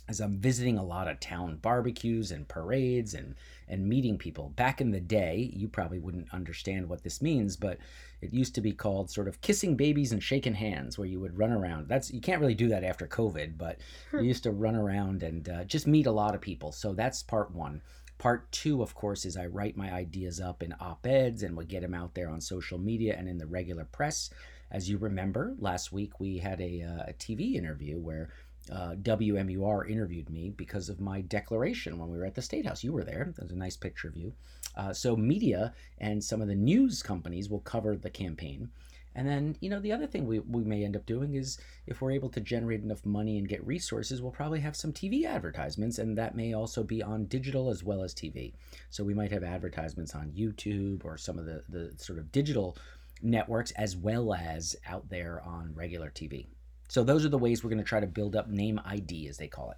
is 0.08 0.20
I'm 0.20 0.38
visiting 0.38 0.78
a 0.78 0.84
lot 0.84 1.08
of 1.08 1.18
town 1.18 1.56
barbecues 1.56 2.30
and 2.30 2.46
parades 2.46 3.14
and 3.14 3.34
and 3.66 3.88
meeting 3.88 4.16
people. 4.16 4.50
Back 4.50 4.80
in 4.80 4.92
the 4.92 5.00
day, 5.00 5.50
you 5.52 5.66
probably 5.66 5.98
wouldn't 5.98 6.32
understand 6.32 6.88
what 6.88 7.02
this 7.02 7.20
means, 7.20 7.56
but 7.56 7.78
it 8.20 8.32
used 8.32 8.54
to 8.54 8.60
be 8.60 8.72
called 8.72 9.10
sort 9.10 9.26
of 9.26 9.40
kissing 9.40 9.76
babies 9.76 10.12
and 10.12 10.22
shaking 10.22 10.54
hands, 10.54 10.98
where 10.98 11.08
you 11.08 11.18
would 11.18 11.36
run 11.36 11.50
around. 11.50 11.88
That's 11.88 12.12
you 12.12 12.20
can't 12.20 12.40
really 12.40 12.54
do 12.54 12.68
that 12.68 12.84
after 12.84 13.08
COVID, 13.08 13.58
but 13.58 13.78
you 14.12 14.28
used 14.28 14.44
to 14.44 14.52
run 14.52 14.76
around 14.76 15.24
and 15.24 15.48
uh, 15.48 15.64
just 15.64 15.88
meet 15.88 16.06
a 16.06 16.12
lot 16.12 16.36
of 16.36 16.40
people. 16.40 16.70
So 16.70 16.92
that's 16.92 17.24
part 17.24 17.52
one. 17.52 17.80
Part 18.20 18.52
two, 18.52 18.82
of 18.82 18.94
course, 18.94 19.24
is 19.24 19.38
I 19.38 19.46
write 19.46 19.78
my 19.78 19.90
ideas 19.90 20.40
up 20.40 20.62
in 20.62 20.74
op 20.78 21.06
eds 21.06 21.42
and 21.42 21.56
we 21.56 21.64
get 21.64 21.80
them 21.80 21.94
out 21.94 22.14
there 22.14 22.28
on 22.28 22.42
social 22.42 22.76
media 22.76 23.16
and 23.16 23.26
in 23.26 23.38
the 23.38 23.46
regular 23.46 23.86
press. 23.86 24.28
As 24.70 24.90
you 24.90 24.98
remember, 24.98 25.54
last 25.58 25.90
week 25.90 26.20
we 26.20 26.36
had 26.36 26.60
a, 26.60 26.82
uh, 26.82 27.04
a 27.08 27.12
TV 27.14 27.54
interview 27.54 27.98
where 27.98 28.28
uh, 28.70 28.94
WMUR 29.00 29.88
interviewed 29.88 30.28
me 30.28 30.50
because 30.50 30.90
of 30.90 31.00
my 31.00 31.22
declaration 31.22 31.96
when 31.98 32.10
we 32.10 32.18
were 32.18 32.26
at 32.26 32.34
the 32.34 32.42
State 32.42 32.66
House. 32.66 32.84
You 32.84 32.92
were 32.92 33.04
there. 33.04 33.32
There's 33.38 33.52
a 33.52 33.56
nice 33.56 33.78
picture 33.78 34.08
of 34.08 34.16
you. 34.18 34.34
Uh, 34.76 34.92
so, 34.92 35.16
media 35.16 35.72
and 35.96 36.22
some 36.22 36.42
of 36.42 36.48
the 36.48 36.54
news 36.54 37.02
companies 37.02 37.48
will 37.48 37.60
cover 37.60 37.96
the 37.96 38.10
campaign. 38.10 38.68
And 39.14 39.26
then, 39.26 39.56
you 39.60 39.68
know, 39.68 39.80
the 39.80 39.92
other 39.92 40.06
thing 40.06 40.26
we, 40.26 40.38
we 40.38 40.62
may 40.62 40.84
end 40.84 40.96
up 40.96 41.04
doing 41.04 41.34
is 41.34 41.58
if 41.86 42.00
we're 42.00 42.12
able 42.12 42.28
to 42.30 42.40
generate 42.40 42.82
enough 42.82 43.04
money 43.04 43.38
and 43.38 43.48
get 43.48 43.66
resources, 43.66 44.22
we'll 44.22 44.30
probably 44.30 44.60
have 44.60 44.76
some 44.76 44.92
TV 44.92 45.24
advertisements, 45.24 45.98
and 45.98 46.16
that 46.16 46.36
may 46.36 46.52
also 46.54 46.82
be 46.84 47.02
on 47.02 47.24
digital 47.26 47.70
as 47.70 47.82
well 47.82 48.02
as 48.02 48.14
TV. 48.14 48.52
So 48.90 49.02
we 49.02 49.14
might 49.14 49.32
have 49.32 49.42
advertisements 49.42 50.14
on 50.14 50.32
YouTube 50.32 51.04
or 51.04 51.16
some 51.16 51.38
of 51.38 51.44
the, 51.44 51.64
the 51.68 51.92
sort 51.96 52.18
of 52.18 52.30
digital 52.30 52.76
networks 53.22 53.72
as 53.72 53.96
well 53.96 54.32
as 54.32 54.76
out 54.86 55.08
there 55.08 55.42
on 55.44 55.74
regular 55.74 56.10
TV. 56.10 56.46
So 56.88 57.04
those 57.04 57.24
are 57.24 57.28
the 57.28 57.38
ways 57.38 57.62
we're 57.62 57.70
going 57.70 57.82
to 57.82 57.88
try 57.88 58.00
to 58.00 58.06
build 58.06 58.36
up 58.36 58.48
name 58.48 58.80
ID, 58.84 59.28
as 59.28 59.36
they 59.36 59.48
call 59.48 59.70
it. 59.72 59.76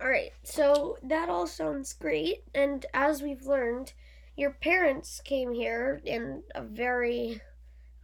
All 0.00 0.08
right, 0.08 0.32
so 0.44 0.96
that 1.02 1.28
all 1.28 1.46
sounds 1.46 1.92
great. 1.92 2.44
And 2.54 2.86
as 2.94 3.20
we've 3.20 3.46
learned, 3.46 3.92
your 4.36 4.50
parents 4.50 5.20
came 5.24 5.52
here 5.52 6.00
in 6.04 6.44
a 6.54 6.62
very 6.62 7.40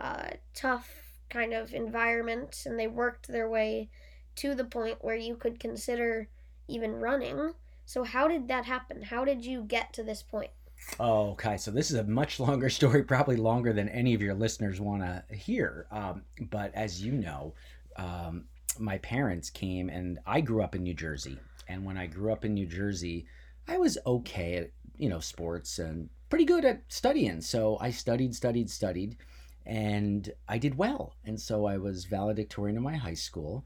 uh, 0.00 0.30
tough 0.54 0.90
kind 1.30 1.52
of 1.52 1.72
environment 1.72 2.62
and 2.66 2.78
they 2.78 2.86
worked 2.86 3.28
their 3.28 3.48
way 3.48 3.88
to 4.36 4.54
the 4.54 4.64
point 4.64 4.98
where 5.00 5.16
you 5.16 5.36
could 5.36 5.60
consider 5.60 6.28
even 6.68 6.92
running. 6.92 7.54
So, 7.84 8.04
how 8.04 8.28
did 8.28 8.48
that 8.48 8.64
happen? 8.64 9.02
How 9.02 9.24
did 9.24 9.44
you 9.44 9.62
get 9.62 9.92
to 9.94 10.02
this 10.02 10.22
point? 10.22 10.50
Oh, 10.98 11.30
okay. 11.30 11.56
So 11.56 11.70
this 11.70 11.90
is 11.90 11.96
a 11.96 12.04
much 12.04 12.40
longer 12.46 12.70
story, 12.70 13.02
probably 13.02 13.36
longer 13.36 13.72
than 13.72 13.88
any 13.88 14.14
of 14.14 14.22
your 14.22 14.34
listeners 14.34 14.80
want 14.80 15.02
to 15.02 15.22
hear. 15.34 15.86
Um, 15.90 16.22
but 16.50 16.74
as 16.74 17.02
you 17.02 17.12
know, 17.12 17.54
um, 17.96 18.44
my 18.78 18.98
parents 18.98 19.50
came, 19.50 19.88
and 19.88 20.18
I 20.26 20.40
grew 20.40 20.62
up 20.62 20.74
in 20.74 20.82
New 20.82 20.94
Jersey. 20.94 21.38
And 21.68 21.84
when 21.84 21.96
I 21.96 22.06
grew 22.06 22.32
up 22.32 22.44
in 22.44 22.54
New 22.54 22.66
Jersey, 22.66 23.26
I 23.68 23.78
was 23.78 23.98
okay 24.06 24.56
at 24.56 24.70
you 24.96 25.08
know 25.08 25.20
sports 25.20 25.78
and 25.78 26.08
pretty 26.28 26.44
good 26.44 26.64
at 26.64 26.82
studying. 26.88 27.40
So 27.40 27.78
I 27.80 27.90
studied, 27.90 28.34
studied, 28.34 28.70
studied 28.70 29.16
and 29.66 30.32
I 30.48 30.58
did 30.58 30.76
well. 30.76 31.14
And 31.24 31.40
so 31.40 31.66
I 31.66 31.78
was 31.78 32.04
valedictorian 32.04 32.76
in 32.76 32.82
my 32.82 32.96
high 32.96 33.14
school. 33.14 33.64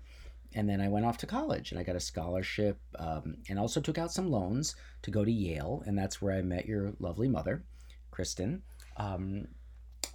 And 0.55 0.69
then 0.69 0.81
I 0.81 0.89
went 0.89 1.05
off 1.05 1.19
to 1.19 1.27
college 1.27 1.71
and 1.71 1.81
I 1.81 1.85
got 1.85 1.97
a 1.97 2.01
scholarship 2.01 2.79
um, 2.99 3.37
and 3.49 3.59
also 3.59 3.81
took 3.81 3.99
out 3.99 4.13
some 4.13 4.31
loans 4.31 4.77
to 5.03 5.11
go 5.11 5.25
to 5.25 5.31
Yale. 5.31 5.83
And 5.87 5.99
that's 5.99 6.23
where 6.23 6.35
I 6.35 6.43
met 6.43 6.67
your 6.67 6.95
lovely 7.01 7.29
mother, 7.29 7.65
Kristen. 8.11 8.63
Um, 8.97 9.49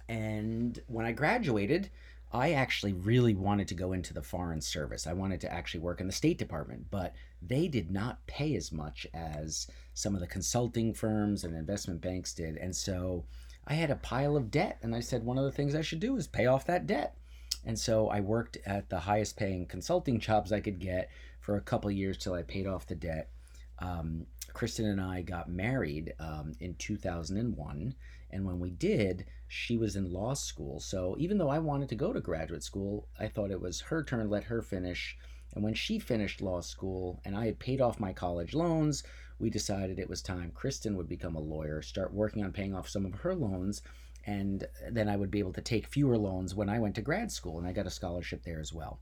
and 0.08 0.80
when 0.88 1.06
I 1.06 1.12
graduated, 1.12 1.90
I 2.32 2.52
actually 2.52 2.94
really 2.94 3.34
wanted 3.34 3.68
to 3.68 3.74
go 3.74 3.92
into 3.92 4.12
the 4.12 4.22
Foreign 4.22 4.60
Service. 4.60 5.06
I 5.06 5.12
wanted 5.12 5.40
to 5.42 5.52
actually 5.52 5.80
work 5.80 6.00
in 6.00 6.08
the 6.08 6.12
State 6.12 6.36
Department, 6.36 6.86
but 6.90 7.14
they 7.40 7.68
did 7.68 7.92
not 7.92 8.26
pay 8.26 8.56
as 8.56 8.72
much 8.72 9.06
as 9.14 9.68
some 9.94 10.16
of 10.16 10.20
the 10.20 10.26
consulting 10.26 10.92
firms 10.94 11.44
and 11.44 11.54
investment 11.54 12.00
banks 12.00 12.34
did. 12.34 12.56
And 12.56 12.74
so 12.74 13.24
I 13.66 13.74
had 13.74 13.90
a 13.90 13.96
pile 13.96 14.36
of 14.36 14.50
debt, 14.50 14.78
and 14.82 14.94
I 14.94 15.00
said 15.00 15.24
one 15.24 15.38
of 15.38 15.44
the 15.44 15.52
things 15.52 15.74
I 15.74 15.80
should 15.80 16.00
do 16.00 16.16
is 16.16 16.26
pay 16.26 16.46
off 16.46 16.66
that 16.66 16.86
debt. 16.86 17.16
And 17.64 17.78
so 17.78 18.08
I 18.08 18.20
worked 18.20 18.58
at 18.66 18.90
the 18.90 19.00
highest 19.00 19.36
paying 19.36 19.66
consulting 19.66 20.20
jobs 20.20 20.52
I 20.52 20.60
could 20.60 20.78
get 20.78 21.10
for 21.40 21.56
a 21.56 21.62
couple 21.62 21.90
years 21.90 22.18
till 22.18 22.34
I 22.34 22.42
paid 22.42 22.66
off 22.66 22.86
the 22.86 22.94
debt. 22.94 23.30
Um, 23.78 24.26
Kristen 24.52 24.86
and 24.86 25.00
I 25.00 25.22
got 25.22 25.48
married 25.48 26.14
um, 26.20 26.52
in 26.60 26.74
2001. 26.74 27.94
And 28.30 28.44
when 28.44 28.60
we 28.60 28.70
did, 28.70 29.26
she 29.48 29.76
was 29.76 29.96
in 29.96 30.12
law 30.12 30.34
school. 30.34 30.80
So 30.80 31.16
even 31.18 31.38
though 31.38 31.48
I 31.48 31.58
wanted 31.58 31.88
to 31.90 31.94
go 31.94 32.12
to 32.12 32.20
graduate 32.20 32.62
school, 32.62 33.08
I 33.18 33.28
thought 33.28 33.50
it 33.50 33.60
was 33.60 33.80
her 33.82 34.02
turn, 34.02 34.28
let 34.28 34.44
her 34.44 34.60
finish. 34.60 35.16
And 35.54 35.62
when 35.62 35.74
she 35.74 35.98
finished 35.98 36.40
law 36.42 36.60
school 36.60 37.20
and 37.24 37.36
I 37.36 37.46
had 37.46 37.58
paid 37.58 37.80
off 37.80 38.00
my 38.00 38.12
college 38.12 38.54
loans, 38.54 39.04
we 39.44 39.50
decided 39.50 39.98
it 39.98 40.08
was 40.08 40.22
time 40.22 40.50
Kristen 40.54 40.96
would 40.96 41.06
become 41.06 41.36
a 41.36 41.40
lawyer, 41.40 41.82
start 41.82 42.14
working 42.14 42.42
on 42.42 42.50
paying 42.50 42.74
off 42.74 42.88
some 42.88 43.04
of 43.04 43.12
her 43.12 43.34
loans, 43.34 43.82
and 44.24 44.66
then 44.90 45.06
I 45.06 45.16
would 45.16 45.30
be 45.30 45.38
able 45.38 45.52
to 45.52 45.60
take 45.60 45.86
fewer 45.86 46.16
loans 46.16 46.54
when 46.54 46.70
I 46.70 46.78
went 46.78 46.94
to 46.94 47.02
grad 47.02 47.30
school, 47.30 47.58
and 47.58 47.66
I 47.66 47.72
got 47.72 47.86
a 47.86 47.90
scholarship 47.90 48.42
there 48.42 48.58
as 48.58 48.72
well. 48.72 49.00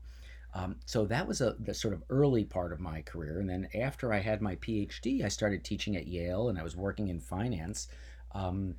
Um, 0.53 0.75
so 0.85 1.05
that 1.05 1.25
was 1.25 1.39
a 1.39 1.55
the 1.61 1.73
sort 1.73 1.93
of 1.93 2.03
early 2.09 2.43
part 2.43 2.73
of 2.73 2.81
my 2.81 3.01
career, 3.03 3.39
and 3.39 3.49
then 3.49 3.69
after 3.73 4.11
I 4.11 4.19
had 4.19 4.41
my 4.41 4.57
PhD, 4.57 5.23
I 5.23 5.29
started 5.29 5.63
teaching 5.63 5.95
at 5.95 6.07
Yale, 6.07 6.49
and 6.49 6.59
I 6.59 6.63
was 6.63 6.75
working 6.75 7.07
in 7.07 7.21
finance. 7.21 7.87
Um, 8.33 8.75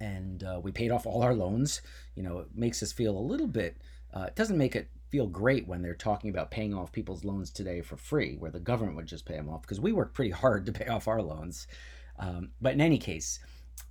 and 0.00 0.42
uh, 0.42 0.60
we 0.60 0.72
paid 0.72 0.90
off 0.90 1.06
all 1.06 1.22
our 1.22 1.34
loans. 1.34 1.82
You 2.16 2.24
know, 2.24 2.38
it 2.40 2.48
makes 2.52 2.82
us 2.82 2.90
feel 2.90 3.16
a 3.16 3.28
little 3.30 3.46
bit. 3.46 3.76
Uh, 4.12 4.24
it 4.24 4.34
doesn't 4.34 4.58
make 4.58 4.74
it 4.74 4.88
feel 5.08 5.26
great 5.26 5.66
when 5.66 5.82
they're 5.82 5.94
talking 5.94 6.30
about 6.30 6.50
paying 6.50 6.74
off 6.74 6.92
people's 6.92 7.24
loans 7.24 7.50
today 7.50 7.80
for 7.80 7.96
free, 7.96 8.36
where 8.36 8.50
the 8.50 8.60
government 8.60 8.96
would 8.96 9.06
just 9.06 9.26
pay 9.26 9.36
them 9.36 9.48
off 9.48 9.62
because 9.62 9.80
we 9.80 9.92
worked 9.92 10.14
pretty 10.14 10.30
hard 10.30 10.66
to 10.66 10.72
pay 10.72 10.86
off 10.86 11.08
our 11.08 11.22
loans. 11.22 11.66
Um, 12.18 12.50
but 12.60 12.74
in 12.74 12.80
any 12.80 12.98
case, 12.98 13.38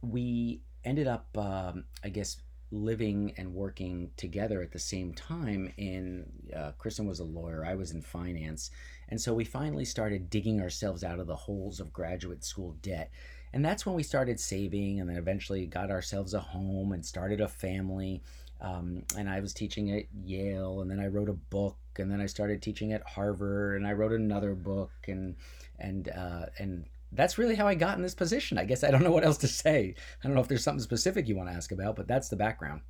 we 0.02 0.62
ended 0.84 1.08
up, 1.08 1.36
um, 1.38 1.86
I 2.04 2.10
guess, 2.10 2.38
living 2.72 3.34
and 3.38 3.54
working 3.54 4.12
together 4.18 4.62
at 4.62 4.72
the 4.72 4.80
same 4.80 5.14
time. 5.14 5.72
In 5.78 6.26
uh, 6.56 6.72
Kristen 6.78 7.08
was 7.08 7.20
a 7.20 7.24
lawyer, 7.24 7.66
I 7.66 7.76
was 7.76 7.92
in 7.92 8.02
finance, 8.02 8.72
and 9.10 9.20
so 9.20 9.34
we 9.34 9.46
finally 9.46 9.86
started 9.86 10.30
digging 10.30 10.62
ourselves 10.62 11.04
out 11.04 11.20
of 11.20 11.28
the 11.28 11.36
holes 11.36 11.80
of 11.80 11.94
graduate 11.94 12.44
school 12.44 12.76
debt. 12.82 13.12
And 13.54 13.64
that's 13.64 13.86
when 13.86 13.96
we 13.96 14.04
started 14.04 14.40
saving, 14.40 15.00
and 15.00 15.10
then 15.10 15.16
eventually 15.16 15.66
got 15.66 15.90
ourselves 15.90 16.34
a 16.34 16.40
home 16.40 16.92
and 16.92 17.06
started 17.06 17.40
a 17.40 17.48
family 17.48 18.22
um, 18.62 19.04
and 19.18 19.30
I 19.30 19.40
was 19.40 19.54
teaching 19.54 19.92
at 19.92 20.06
Yale, 20.24 20.82
and 20.82 20.90
then 20.90 21.00
I 21.00 21.08
wrote 21.08 21.30
a 21.30 21.34
book, 21.34 21.78
and 21.98 22.10
then 22.10 22.22
I 22.22 22.26
started 22.26 22.62
teaching 22.62 22.94
at 22.94 23.08
Harvard, 23.08 23.78
and 23.78 23.88
I 23.88 23.94
wrote 23.94 24.14
another 24.14 24.56
book, 24.56 24.92
and 25.08 25.36
and 25.80 26.10
uh, 26.10 26.46
and 26.58 26.86
that's 27.12 27.38
really 27.38 27.56
how 27.56 27.68
I 27.68 27.76
got 27.76 27.98
in 27.98 28.04
this 28.04 28.16
position. 28.16 28.58
I 28.58 28.66
guess 28.66 28.84
I 28.84 28.92
don't 28.92 29.04
know 29.04 29.12
what 29.12 29.26
else 29.26 29.38
to 29.40 29.48
say. 29.48 29.96
I 30.24 30.28
don't 30.28 30.36
know 30.36 30.42
if 30.42 30.48
there's 30.48 30.64
something 30.64 30.84
specific 30.84 31.28
you 31.28 31.36
want 31.36 31.50
to 31.50 31.56
ask 31.56 31.72
about, 31.72 31.96
but 31.96 32.08
that's 32.08 32.30
the 32.30 32.36
background. 32.36 32.82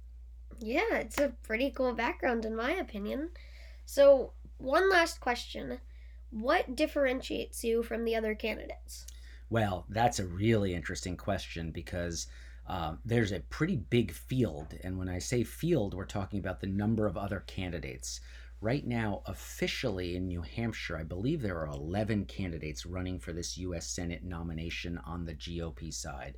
Yeah, 0.59 0.95
it's 0.95 1.19
a 1.19 1.33
pretty 1.43 1.71
cool 1.71 1.93
background, 1.93 2.45
in 2.45 2.55
my 2.55 2.71
opinion. 2.71 3.29
So, 3.85 4.31
one 4.57 4.89
last 4.89 5.19
question 5.19 5.79
What 6.31 6.75
differentiates 6.75 7.63
you 7.63 7.83
from 7.83 8.05
the 8.05 8.15
other 8.15 8.35
candidates? 8.35 9.05
Well, 9.49 9.85
that's 9.89 10.19
a 10.19 10.25
really 10.25 10.73
interesting 10.73 11.17
question 11.17 11.71
because 11.71 12.27
uh, 12.67 12.95
there's 13.05 13.31
a 13.31 13.41
pretty 13.41 13.75
big 13.75 14.11
field. 14.11 14.73
And 14.83 14.97
when 14.97 15.09
I 15.09 15.19
say 15.19 15.43
field, 15.43 15.93
we're 15.93 16.05
talking 16.05 16.39
about 16.39 16.61
the 16.61 16.67
number 16.67 17.05
of 17.05 17.17
other 17.17 17.41
candidates. 17.41 18.19
Right 18.61 18.85
now, 18.85 19.21
officially 19.25 20.15
in 20.15 20.27
New 20.27 20.41
Hampshire, 20.41 20.97
I 20.97 21.03
believe 21.03 21.41
there 21.41 21.59
are 21.59 21.67
11 21.67 22.25
candidates 22.25 22.85
running 22.85 23.19
for 23.19 23.33
this 23.33 23.57
U.S. 23.57 23.87
Senate 23.87 24.23
nomination 24.23 24.99
on 25.05 25.25
the 25.25 25.35
GOP 25.35 25.93
side. 25.93 26.37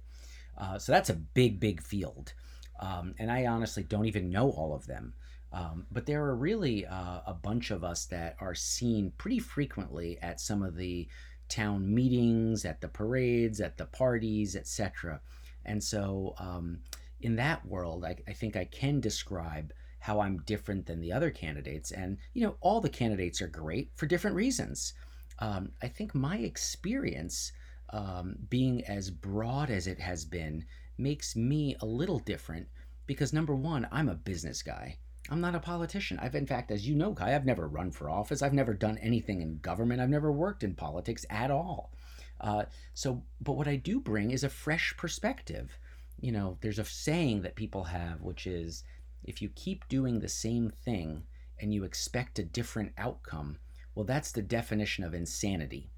Uh, 0.58 0.78
so 0.78 0.92
that's 0.92 1.10
a 1.10 1.16
big, 1.16 1.60
big 1.60 1.82
field. 1.82 2.34
Um, 2.80 3.14
and 3.20 3.32
I 3.32 3.46
honestly 3.46 3.84
don't 3.84 4.06
even 4.06 4.30
know 4.30 4.50
all 4.50 4.76
of 4.76 4.86
them. 4.88 5.14
Um, 5.54 5.86
but 5.92 6.06
there 6.06 6.24
are 6.26 6.36
really 6.36 6.86
uh, 6.86 7.22
a 7.26 7.34
bunch 7.34 7.72
of 7.72 7.84
us 7.84 8.06
that 8.08 8.36
are 8.40 8.56
seen 8.56 9.14
pretty 9.18 9.40
frequently 9.40 10.18
at 10.22 10.42
some 10.42 10.62
of 10.62 10.76
the 10.76 11.08
town 11.48 11.94
meetings, 11.94 12.66
at 12.66 12.82
the 12.82 12.90
parades, 12.90 13.62
at 13.62 13.78
the 13.78 13.86
parties, 13.86 14.56
etc. 14.56 15.22
And 15.68 15.84
so, 15.84 16.34
um, 16.40 16.80
in 17.22 17.36
that 17.36 17.66
world, 17.66 18.06
I, 18.06 18.16
I 18.28 18.34
think 18.34 18.56
I 18.56 18.66
can 18.66 19.00
describe 19.00 19.74
how 20.00 20.20
I'm 20.20 20.38
different 20.46 20.86
than 20.86 21.02
the 21.02 21.12
other 21.12 21.32
candidates. 21.32 21.92
And, 21.92 22.18
you 22.34 22.46
know, 22.46 22.56
all 22.62 22.80
the 22.80 22.90
candidates 22.90 23.42
are 23.42 23.48
great 23.48 23.92
for 23.96 24.06
different 24.06 24.36
reasons. 24.36 24.94
Um, 25.40 25.72
I 25.82 25.88
think 25.88 26.14
my 26.16 26.38
experience 26.38 27.52
um, 27.90 28.36
being 28.50 28.84
as 28.86 29.10
broad 29.10 29.70
as 29.70 29.88
it 29.88 30.00
has 30.00 30.26
been 30.26 30.66
makes 30.98 31.36
me 31.36 31.76
a 31.82 31.86
little 31.86 32.20
different 32.20 32.68
because, 33.06 33.34
number 33.34 33.56
one, 33.56 33.88
I'm 33.92 34.10
a 34.10 34.16
business 34.16 34.62
guy. 34.62 34.98
I'm 35.30 35.42
not 35.42 35.56
a 35.56 35.60
politician. 35.60 36.20
I've, 36.20 36.36
in 36.36 36.48
fact, 36.48 36.72
as 36.72 36.88
you 36.88 36.96
know, 36.96 37.14
Kai, 37.14 37.36
I've 37.36 37.46
never 37.46 37.68
run 37.68 37.92
for 37.92 38.10
office. 38.10 38.42
I've 38.42 38.54
never 38.54 38.74
done 38.74 38.98
anything 39.00 39.42
in 39.42 39.60
government. 39.60 40.00
I've 40.00 40.10
never 40.10 40.32
worked 40.32 40.64
in 40.64 40.74
politics 40.74 41.26
at 41.30 41.52
all. 41.52 41.92
Uh, 42.40 42.66
so, 42.94 43.24
but 43.42 43.54
what 43.54 43.68
I 43.68 43.76
do 43.76 44.00
bring 44.00 44.32
is 44.32 44.44
a 44.44 44.50
fresh 44.50 44.94
perspective. 44.98 45.78
You 46.20 46.32
know, 46.32 46.58
there's 46.62 46.80
a 46.80 46.86
saying 46.86 47.42
that 47.44 47.56
people 47.56 47.84
have, 47.86 48.22
which 48.22 48.48
is 48.48 48.84
if 49.24 49.42
you 49.42 49.50
keep 49.50 49.88
doing 49.88 50.20
the 50.20 50.30
same 50.30 50.70
thing 50.70 51.24
and 51.60 51.74
you 51.74 51.84
expect 51.84 52.40
a 52.40 52.44
different 52.44 52.94
outcome, 52.98 53.58
well, 53.96 54.06
that's 54.06 54.32
the 54.32 54.42
definition 54.42 55.04
of 55.04 55.14
insanity, 55.14 55.90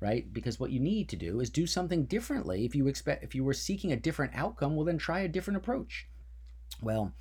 right? 0.00 0.32
Because 0.32 0.60
what 0.60 0.70
you 0.70 0.80
need 0.80 1.08
to 1.08 1.16
do 1.16 1.40
is 1.40 1.50
do 1.50 1.66
something 1.66 2.04
differently. 2.04 2.64
If 2.64 2.74
you 2.74 2.86
expect, 2.86 3.24
if 3.24 3.34
you 3.34 3.42
were 3.44 3.52
seeking 3.52 3.92
a 3.92 3.96
different 3.96 4.32
outcome, 4.34 4.76
well, 4.76 4.84
then 4.84 4.98
try 4.98 5.20
a 5.20 5.28
different 5.28 5.56
approach. 5.56 6.08
Well, 6.80 7.12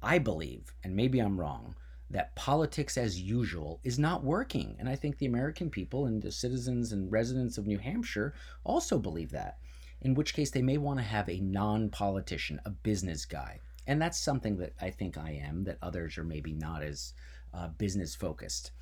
I 0.00 0.18
believe, 0.18 0.72
and 0.84 0.94
maybe 0.94 1.18
I'm 1.18 1.40
wrong, 1.40 1.74
that 2.10 2.34
politics 2.36 2.96
as 2.96 3.20
usual 3.20 3.80
is 3.82 3.98
not 3.98 4.22
working. 4.22 4.76
And 4.78 4.88
I 4.88 4.96
think 4.96 5.18
the 5.18 5.26
American 5.26 5.70
people 5.70 6.06
and 6.06 6.22
the 6.22 6.30
citizens 6.30 6.92
and 6.92 7.10
residents 7.10 7.58
of 7.58 7.66
New 7.66 7.78
Hampshire 7.78 8.34
also 8.64 8.98
believe 8.98 9.30
that. 9.30 9.58
In 10.02 10.14
which 10.14 10.34
case, 10.34 10.50
they 10.50 10.62
may 10.62 10.76
want 10.76 10.98
to 10.98 11.04
have 11.04 11.28
a 11.28 11.40
non 11.40 11.88
politician, 11.88 12.60
a 12.64 12.70
business 12.70 13.24
guy. 13.24 13.60
And 13.86 14.00
that's 14.00 14.18
something 14.18 14.56
that 14.58 14.74
I 14.80 14.90
think 14.90 15.16
I 15.16 15.32
am, 15.32 15.64
that 15.64 15.78
others 15.82 16.18
are 16.18 16.24
maybe 16.24 16.52
not 16.52 16.82
as 16.82 17.14
uh, 17.52 17.68
business 17.68 18.14
focused. 18.14 18.72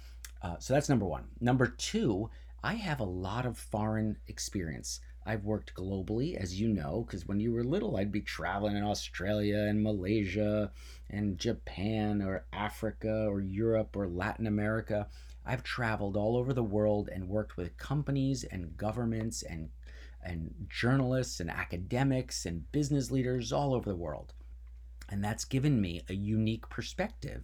Uh, 0.43 0.57
so 0.59 0.75
that's 0.75 0.89
number 0.89 1.07
one. 1.07 1.25
Number 1.41 1.67
two, 1.67 2.29
I 2.65 2.75
have 2.75 3.01
a 3.01 3.05
lot 3.05 3.47
of 3.47 3.59
foreign 3.59 4.17
experience. 4.29 5.01
I've 5.25 5.45
worked 5.45 5.75
globally, 5.75 6.37
as 6.37 6.61
you 6.61 6.69
know, 6.69 7.05
because 7.07 7.27
when 7.27 7.39
you 7.39 7.53
were 7.53 7.63
little, 7.63 7.97
I'd 7.97 8.11
be 8.11 8.21
traveling 8.21 8.77
in 8.77 8.83
Australia 8.83 9.59
and 9.59 9.83
Malaysia 9.83 10.73
and 11.11 11.39
Japan 11.39 12.23
or 12.23 12.47
Africa 12.53 13.27
or 13.29 13.41
Europe 13.41 13.97
or 13.97 14.09
Latin 14.09 14.47
America. 14.47 15.07
I've 15.47 15.63
traveled 15.63 16.17
all 16.17 16.37
over 16.37 16.53
the 16.53 16.63
world 16.63 17.09
and 17.13 17.29
worked 17.29 17.57
with 17.57 17.77
companies 17.77 18.45
and 18.45 18.77
governments 18.77 19.43
and 19.43 19.71
and 20.25 20.55
journalists 20.69 21.41
and 21.41 21.51
academics 21.51 22.47
and 22.47 22.71
business 22.71 23.11
leaders 23.11 23.53
all 23.53 23.75
over 23.75 23.91
the 23.91 23.97
world. 23.97 24.33
And 25.09 25.23
that's 25.23 25.45
given 25.45 25.81
me 25.81 26.03
a 26.09 26.15
unique 26.15 26.69
perspective 26.69 27.43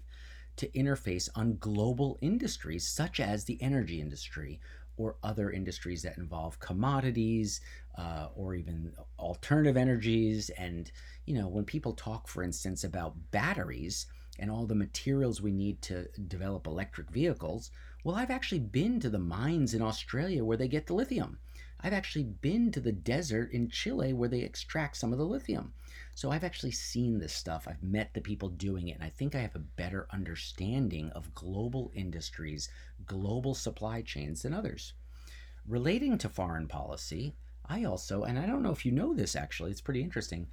to 0.56 0.68
interface 0.68 1.28
on 1.34 1.58
global 1.58 2.18
industries 2.20 2.86
such 2.86 3.18
as 3.18 3.44
the 3.44 3.60
energy 3.60 4.00
industry 4.00 4.60
or 4.98 5.16
other 5.22 5.50
industries 5.50 6.02
that 6.02 6.18
involve 6.18 6.60
commodities 6.60 7.60
uh, 7.96 8.28
or 8.36 8.54
even 8.54 8.92
alternative 9.18 9.76
energies. 9.76 10.50
And, 10.50 10.90
you 11.24 11.34
know, 11.34 11.48
when 11.48 11.64
people 11.64 11.92
talk, 11.94 12.28
for 12.28 12.42
instance, 12.42 12.84
about 12.84 13.14
batteries 13.30 14.06
and 14.38 14.50
all 14.50 14.66
the 14.66 14.74
materials 14.74 15.40
we 15.40 15.52
need 15.52 15.80
to 15.82 16.06
develop 16.26 16.66
electric 16.66 17.10
vehicles, 17.10 17.70
well, 18.04 18.16
I've 18.16 18.30
actually 18.30 18.60
been 18.60 19.00
to 19.00 19.10
the 19.10 19.18
mines 19.18 19.74
in 19.74 19.82
Australia 19.82 20.44
where 20.44 20.56
they 20.56 20.68
get 20.68 20.86
the 20.86 20.94
lithium. 20.94 21.38
I've 21.80 21.92
actually 21.92 22.24
been 22.24 22.72
to 22.72 22.80
the 22.80 22.92
desert 22.92 23.52
in 23.52 23.68
Chile 23.68 24.12
where 24.12 24.28
they 24.28 24.40
extract 24.40 24.96
some 24.96 25.12
of 25.12 25.18
the 25.18 25.26
lithium. 25.26 25.72
So 26.14 26.32
I've 26.32 26.42
actually 26.42 26.72
seen 26.72 27.18
this 27.18 27.32
stuff. 27.32 27.68
I've 27.68 27.82
met 27.82 28.12
the 28.12 28.20
people 28.20 28.48
doing 28.48 28.88
it, 28.88 28.96
and 28.96 29.04
I 29.04 29.10
think 29.10 29.34
I 29.34 29.40
have 29.40 29.54
a 29.54 29.60
better 29.60 30.08
understanding 30.12 31.10
of 31.10 31.34
global 31.34 31.92
industries, 31.94 32.68
global 33.06 33.54
supply 33.54 34.02
chains 34.02 34.42
than 34.42 34.52
others. 34.52 34.94
Relating 35.66 36.18
to 36.18 36.28
foreign 36.28 36.66
policy, 36.66 37.36
I 37.64 37.84
also, 37.84 38.24
and 38.24 38.38
I 38.38 38.46
don't 38.46 38.62
know 38.62 38.72
if 38.72 38.84
you 38.84 38.90
know 38.90 39.14
this 39.14 39.36
actually, 39.36 39.70
it's 39.70 39.80
pretty 39.80 40.02
interesting. 40.02 40.48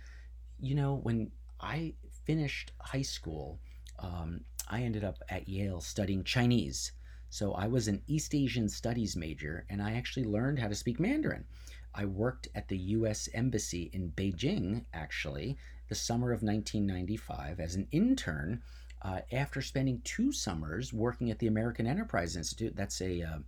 You 0.59 0.75
know, 0.75 0.99
when 1.01 1.31
I 1.59 1.95
finished 2.25 2.71
high 2.79 3.01
school, 3.01 3.59
um, 3.97 4.41
I 4.67 4.81
ended 4.81 5.03
up 5.03 5.17
at 5.29 5.47
Yale 5.47 5.81
studying 5.81 6.23
Chinese. 6.23 6.91
So 7.29 7.53
I 7.53 7.67
was 7.67 7.87
an 7.87 8.01
East 8.07 8.33
Asian 8.33 8.69
Studies 8.69 9.15
major, 9.15 9.65
and 9.69 9.81
I 9.81 9.93
actually 9.93 10.25
learned 10.25 10.59
how 10.59 10.67
to 10.67 10.75
speak 10.75 10.99
Mandarin. 10.99 11.45
I 11.93 12.05
worked 12.05 12.49
at 12.55 12.67
the 12.67 12.77
U.S. 12.77 13.29
Embassy 13.33 13.89
in 13.93 14.11
Beijing, 14.11 14.85
actually, 14.93 15.57
the 15.87 15.95
summer 15.95 16.31
of 16.31 16.43
1995 16.43 17.59
as 17.59 17.75
an 17.75 17.87
intern 17.91 18.61
uh, 19.01 19.21
after 19.31 19.61
spending 19.61 20.01
two 20.03 20.31
summers 20.31 20.91
working 20.91 21.31
at 21.31 21.39
the 21.39 21.47
American 21.47 21.87
Enterprise 21.87 22.35
Institute. 22.35 22.75
That's 22.75 23.01
a, 23.01 23.21
uh, 23.21 23.39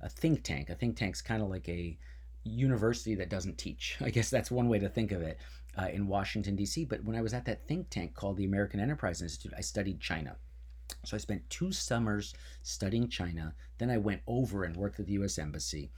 a 0.00 0.08
think 0.08 0.42
tank. 0.42 0.70
A 0.70 0.74
think 0.74 0.96
tank's 0.96 1.22
kind 1.22 1.42
of 1.42 1.48
like 1.48 1.68
a 1.68 1.96
university 2.44 3.14
that 3.14 3.28
doesn't 3.28 3.58
teach. 3.58 3.96
I 4.00 4.10
guess 4.10 4.30
that's 4.30 4.50
one 4.50 4.68
way 4.68 4.78
to 4.78 4.88
think 4.88 5.12
of 5.12 5.22
it 5.22 5.38
uh, 5.76 5.88
in 5.92 6.08
Washington, 6.08 6.56
D.C. 6.56 6.84
But 6.86 7.04
when 7.04 7.16
I 7.16 7.22
was 7.22 7.34
at 7.34 7.44
that 7.44 7.66
think 7.66 7.90
tank 7.90 8.14
called 8.14 8.36
the 8.36 8.44
American 8.44 8.80
Enterprise 8.80 9.22
Institute, 9.22 9.54
I 9.56 9.60
studied 9.60 10.00
China. 10.00 10.36
So 11.04 11.16
I 11.16 11.20
spent 11.20 11.48
two 11.50 11.72
summers 11.72 12.34
studying 12.62 13.08
China. 13.08 13.54
Then 13.78 13.90
I 13.90 13.98
went 13.98 14.22
over 14.26 14.64
and 14.64 14.76
worked 14.76 15.00
at 15.00 15.06
the 15.06 15.12
US 15.14 15.38
Embassy. 15.38 15.90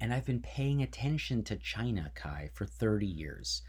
And 0.00 0.12
I've 0.12 0.26
been 0.26 0.40
paying 0.40 0.82
attention 0.82 1.42
to 1.44 1.56
China, 1.56 2.10
Kai, 2.14 2.50
for 2.52 2.66
30 2.66 3.06
years. 3.06 3.62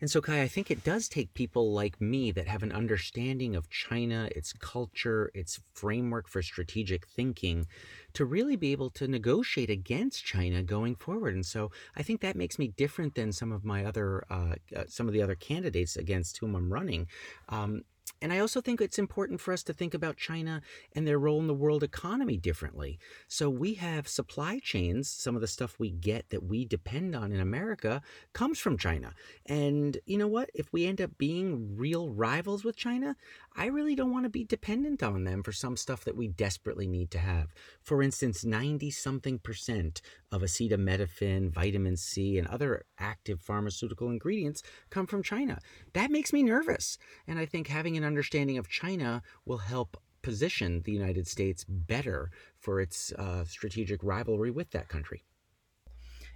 And 0.00 0.10
so, 0.10 0.20
Kai, 0.20 0.42
I 0.42 0.48
think 0.48 0.68
it 0.68 0.82
does 0.82 1.08
take 1.08 1.32
people 1.32 1.72
like 1.72 2.00
me 2.00 2.32
that 2.32 2.48
have 2.48 2.64
an 2.64 2.72
understanding 2.72 3.54
of 3.54 3.70
China, 3.70 4.28
its 4.34 4.52
culture, 4.52 5.30
its 5.32 5.60
framework 5.74 6.26
for 6.26 6.42
strategic 6.42 7.06
thinking, 7.06 7.68
to 8.14 8.24
really 8.24 8.56
be 8.56 8.72
able 8.72 8.90
to 8.90 9.08
negotiate 9.08 9.70
against 9.70 10.24
China 10.24 10.62
going 10.62 10.96
forward. 10.96 11.34
And 11.34 11.46
so, 11.46 11.70
I 11.96 12.02
think 12.02 12.20
that 12.20 12.36
makes 12.36 12.58
me 12.58 12.68
different 12.68 13.14
than 13.14 13.32
some 13.32 13.52
of 13.52 13.64
my 13.64 13.84
other, 13.84 14.24
uh, 14.30 14.54
uh, 14.76 14.84
some 14.88 15.08
of 15.08 15.14
the 15.14 15.22
other 15.22 15.34
candidates 15.34 15.96
against 15.96 16.38
whom 16.38 16.54
I'm 16.54 16.72
running. 16.72 17.06
Um, 17.48 17.84
and 18.22 18.32
I 18.32 18.38
also 18.38 18.60
think 18.60 18.80
it's 18.80 19.00
important 19.00 19.40
for 19.40 19.52
us 19.52 19.64
to 19.64 19.72
think 19.72 19.94
about 19.94 20.16
China 20.16 20.62
and 20.94 21.06
their 21.06 21.18
role 21.18 21.40
in 21.40 21.48
the 21.48 21.54
world 21.54 21.82
economy 21.82 22.36
differently. 22.36 23.00
So 23.26 23.50
we 23.50 23.74
have 23.74 24.06
supply 24.06 24.60
chains, 24.60 25.10
some 25.10 25.34
of 25.34 25.40
the 25.40 25.48
stuff 25.48 25.78
we 25.78 25.90
get 25.90 26.30
that 26.30 26.44
we 26.44 26.64
depend 26.64 27.16
on 27.16 27.32
in 27.32 27.40
America 27.40 28.00
comes 28.32 28.60
from 28.60 28.78
China. 28.78 29.12
And 29.46 29.98
you 30.06 30.18
know 30.18 30.28
what? 30.28 30.50
If 30.54 30.72
we 30.72 30.86
end 30.86 31.00
up 31.00 31.18
being 31.18 31.76
real 31.76 32.10
rivals 32.10 32.64
with 32.64 32.76
China, 32.76 33.16
I 33.56 33.66
really 33.66 33.96
don't 33.96 34.12
want 34.12 34.24
to 34.24 34.30
be 34.30 34.44
dependent 34.44 35.02
on 35.02 35.24
them 35.24 35.42
for 35.42 35.52
some 35.52 35.76
stuff 35.76 36.04
that 36.04 36.16
we 36.16 36.28
desperately 36.28 36.86
need 36.86 37.10
to 37.10 37.18
have. 37.18 37.52
For 38.02 38.06
instance, 38.06 38.44
90 38.44 38.90
something 38.90 39.38
percent 39.38 40.02
of 40.32 40.42
acetaminophen, 40.42 41.52
vitamin 41.52 41.96
C, 41.96 42.36
and 42.36 42.48
other 42.48 42.84
active 42.98 43.40
pharmaceutical 43.40 44.10
ingredients 44.10 44.64
come 44.90 45.06
from 45.06 45.22
China. 45.22 45.60
That 45.92 46.10
makes 46.10 46.32
me 46.32 46.42
nervous. 46.42 46.98
And 47.28 47.38
I 47.38 47.46
think 47.46 47.68
having 47.68 47.96
an 47.96 48.02
understanding 48.02 48.58
of 48.58 48.68
China 48.68 49.22
will 49.46 49.58
help 49.58 50.02
position 50.20 50.82
the 50.82 50.90
United 50.90 51.28
States 51.28 51.64
better 51.68 52.32
for 52.58 52.80
its 52.80 53.12
uh, 53.12 53.44
strategic 53.44 54.02
rivalry 54.02 54.50
with 54.50 54.72
that 54.72 54.88
country. 54.88 55.22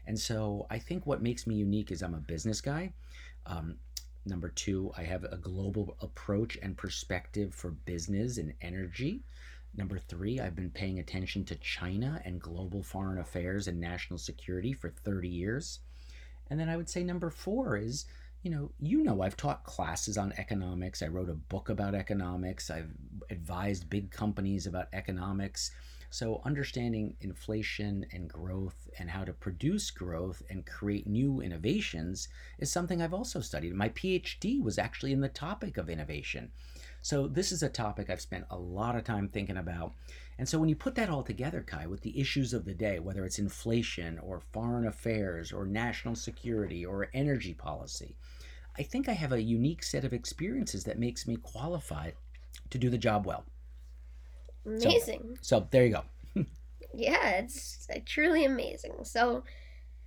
And 0.07 0.17
so 0.17 0.69
I 0.71 0.79
think 0.79 1.05
what 1.05 1.21
makes 1.21 1.49
me 1.49 1.57
unique 1.57 1.91
is 1.91 2.01
I'm 2.01 2.15
a 2.15 2.19
business 2.19 2.61
guy. 2.61 2.93
Um, 3.45 3.79
number 4.25 4.51
two, 4.51 4.93
I 4.97 5.03
have 5.03 5.25
a 5.25 5.37
global 5.37 5.97
approach 6.01 6.59
and 6.63 6.77
perspective 6.77 7.53
for 7.53 7.73
business 7.73 8.39
and 8.39 8.55
energy. 8.61 9.25
Number 9.77 9.99
three, 9.99 10.41
I've 10.41 10.57
been 10.57 10.71
paying 10.71 10.99
attention 10.99 11.45
to 11.45 11.55
China 11.57 12.23
and 12.25 12.41
global 12.41 12.83
foreign 12.83 13.19
affairs 13.19 13.69
and 13.69 13.79
national 13.79 14.19
security 14.19 14.73
for 14.73 14.89
30 14.89 15.29
years. 15.29 15.81
And 16.49 16.59
then 16.59 16.69
I 16.69 16.77
would 16.77 16.89
say 16.89 17.05
number 17.05 17.29
four 17.29 17.77
is, 17.77 18.07
you 18.43 18.51
know, 18.51 18.71
you 18.81 19.03
know, 19.03 19.21
I've 19.21 19.37
taught 19.37 19.65
classes 19.65 20.17
on 20.17 20.33
economics. 20.39 21.03
I 21.03 21.09
wrote 21.09 21.29
a 21.29 21.35
book 21.35 21.69
about 21.69 21.95
economics. 21.95 22.71
I've 22.71 22.91
advised 23.29 23.91
big 23.91 24.11
companies 24.11 24.67
about 24.67 24.89
economics. 24.95 25.73
So, 26.09 26.41
understanding 26.45 27.17
inflation 27.21 28.07
and 28.13 28.31
growth 28.31 28.89
and 28.99 29.11
how 29.11 29.25
to 29.25 29.33
produce 29.33 29.91
growth 29.91 30.41
and 30.49 30.65
create 30.65 31.07
new 31.07 31.41
innovations 31.41 32.29
is 32.59 32.71
something 32.71 33.03
I've 33.03 33.13
also 33.13 33.41
studied. 33.41 33.75
My 33.75 33.89
PhD 33.91 34.63
was 34.63 34.79
actually 34.79 35.13
in 35.13 35.21
the 35.21 35.29
topic 35.29 35.77
of 35.77 35.91
innovation. 35.91 36.53
So, 37.07 37.29
this 37.29 37.53
is 37.53 37.63
a 37.63 37.69
topic 37.69 38.11
I've 38.11 38.21
spent 38.21 38.47
a 38.51 38.59
lot 38.59 38.97
of 38.97 39.05
time 39.05 39.29
thinking 39.29 39.59
about. 39.59 39.93
And 40.41 40.49
so, 40.49 40.59
when 40.59 40.69
you 40.69 40.75
put 40.75 40.97
that 40.97 41.09
all 41.09 41.23
together, 41.23 41.63
Kai, 41.65 41.87
with 41.87 42.01
the 42.01 42.19
issues 42.19 42.53
of 42.53 42.65
the 42.65 42.75
day, 42.75 42.99
whether 42.99 43.25
it's 43.25 43.39
inflation 43.39 44.19
or 44.19 44.43
foreign 44.53 44.89
affairs 44.89 45.53
or 45.53 45.67
national 45.67 46.17
security 46.17 46.85
or 46.85 47.09
energy 47.15 47.55
policy, 47.55 48.17
I 48.77 48.83
think 48.83 49.09
I 49.09 49.13
have 49.13 49.31
a 49.31 49.41
unique 49.41 49.85
set 49.85 50.05
of 50.05 50.13
experiences 50.13 50.83
that 50.83 50.99
makes 50.99 51.29
me 51.29 51.37
qualified 51.37 52.15
to 52.71 52.79
do 52.79 52.91
the 52.91 52.99
job 52.99 53.25
well. 53.25 53.45
Amazing. 54.67 55.39
So, 55.43 55.61
so 55.61 55.69
there 55.71 55.87
you 55.87 55.93
go. 55.93 56.03
yeah, 56.93 57.39
it's 57.39 57.87
truly 58.05 58.47
amazing. 58.47 59.05
So 59.05 59.45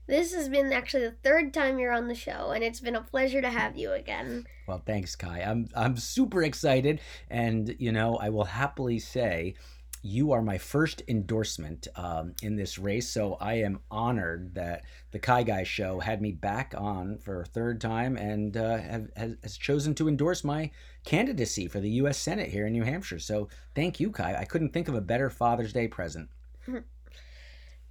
this 0.09 0.33
has 0.33 0.49
been 0.49 0.73
actually 0.73 1.05
the 1.05 1.15
third 1.23 1.53
time 1.53 1.79
you're 1.79 1.93
on 1.93 2.07
the 2.07 2.15
show, 2.15 2.51
and 2.51 2.63
it's 2.63 2.79
been 2.79 2.95
a 2.95 3.01
pleasure 3.01 3.41
to 3.41 3.49
have 3.49 3.77
you 3.77 3.91
again. 3.93 4.45
Well, 4.67 4.81
thanks, 4.85 5.15
Kai. 5.15 5.41
I'm 5.41 5.69
I'm 5.75 5.97
super 5.97 6.43
excited, 6.43 6.99
and 7.29 7.75
you 7.79 7.91
know 7.91 8.17
I 8.17 8.29
will 8.29 8.45
happily 8.45 8.99
say 8.99 9.55
you 10.01 10.31
are 10.31 10.41
my 10.41 10.57
first 10.57 11.03
endorsement 11.07 11.87
um, 11.95 12.33
in 12.41 12.55
this 12.55 12.79
race. 12.79 13.09
So 13.09 13.35
I 13.39 13.55
am 13.55 13.81
honored 13.91 14.55
that 14.55 14.83
the 15.11 15.19
Kai 15.19 15.43
Guy 15.43 15.63
Show 15.63 15.99
had 15.99 16.21
me 16.21 16.31
back 16.31 16.73
on 16.77 17.17
for 17.17 17.41
a 17.41 17.45
third 17.45 17.81
time 17.81 18.15
and 18.15 18.55
uh, 18.55 18.77
have, 18.77 19.09
has, 19.15 19.35
has, 19.43 19.57
chosen 19.57 19.93
to 19.95 20.07
endorse 20.07 20.43
my 20.43 20.71
candidacy 21.03 21.67
for 21.67 21.81
the 21.81 21.89
U.S. 21.91 22.17
Senate 22.17 22.49
here 22.49 22.65
in 22.65 22.73
New 22.73 22.83
Hampshire. 22.83 23.19
So 23.19 23.49
thank 23.75 23.99
you, 23.99 24.09
Kai. 24.09 24.35
I 24.35 24.45
couldn't 24.45 24.71
think 24.71 24.87
of 24.87 24.95
a 24.95 25.01
better 25.01 25.29
Father's 25.29 25.73
Day 25.73 25.87
present. 25.87 26.29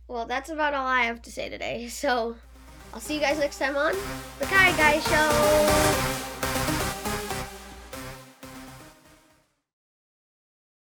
well, 0.08 0.26
that's 0.26 0.50
about 0.50 0.74
all 0.74 0.86
I 0.86 1.02
have 1.02 1.22
to 1.22 1.30
say 1.30 1.48
today. 1.48 1.88
So 1.88 2.36
I'll 2.92 3.00
see 3.00 3.14
you 3.14 3.20
guys 3.20 3.38
next 3.38 3.58
time 3.58 3.76
on 3.76 3.94
the 4.38 4.46
Kai 4.46 4.72
Guy 4.76 4.98
Show. 5.00 6.27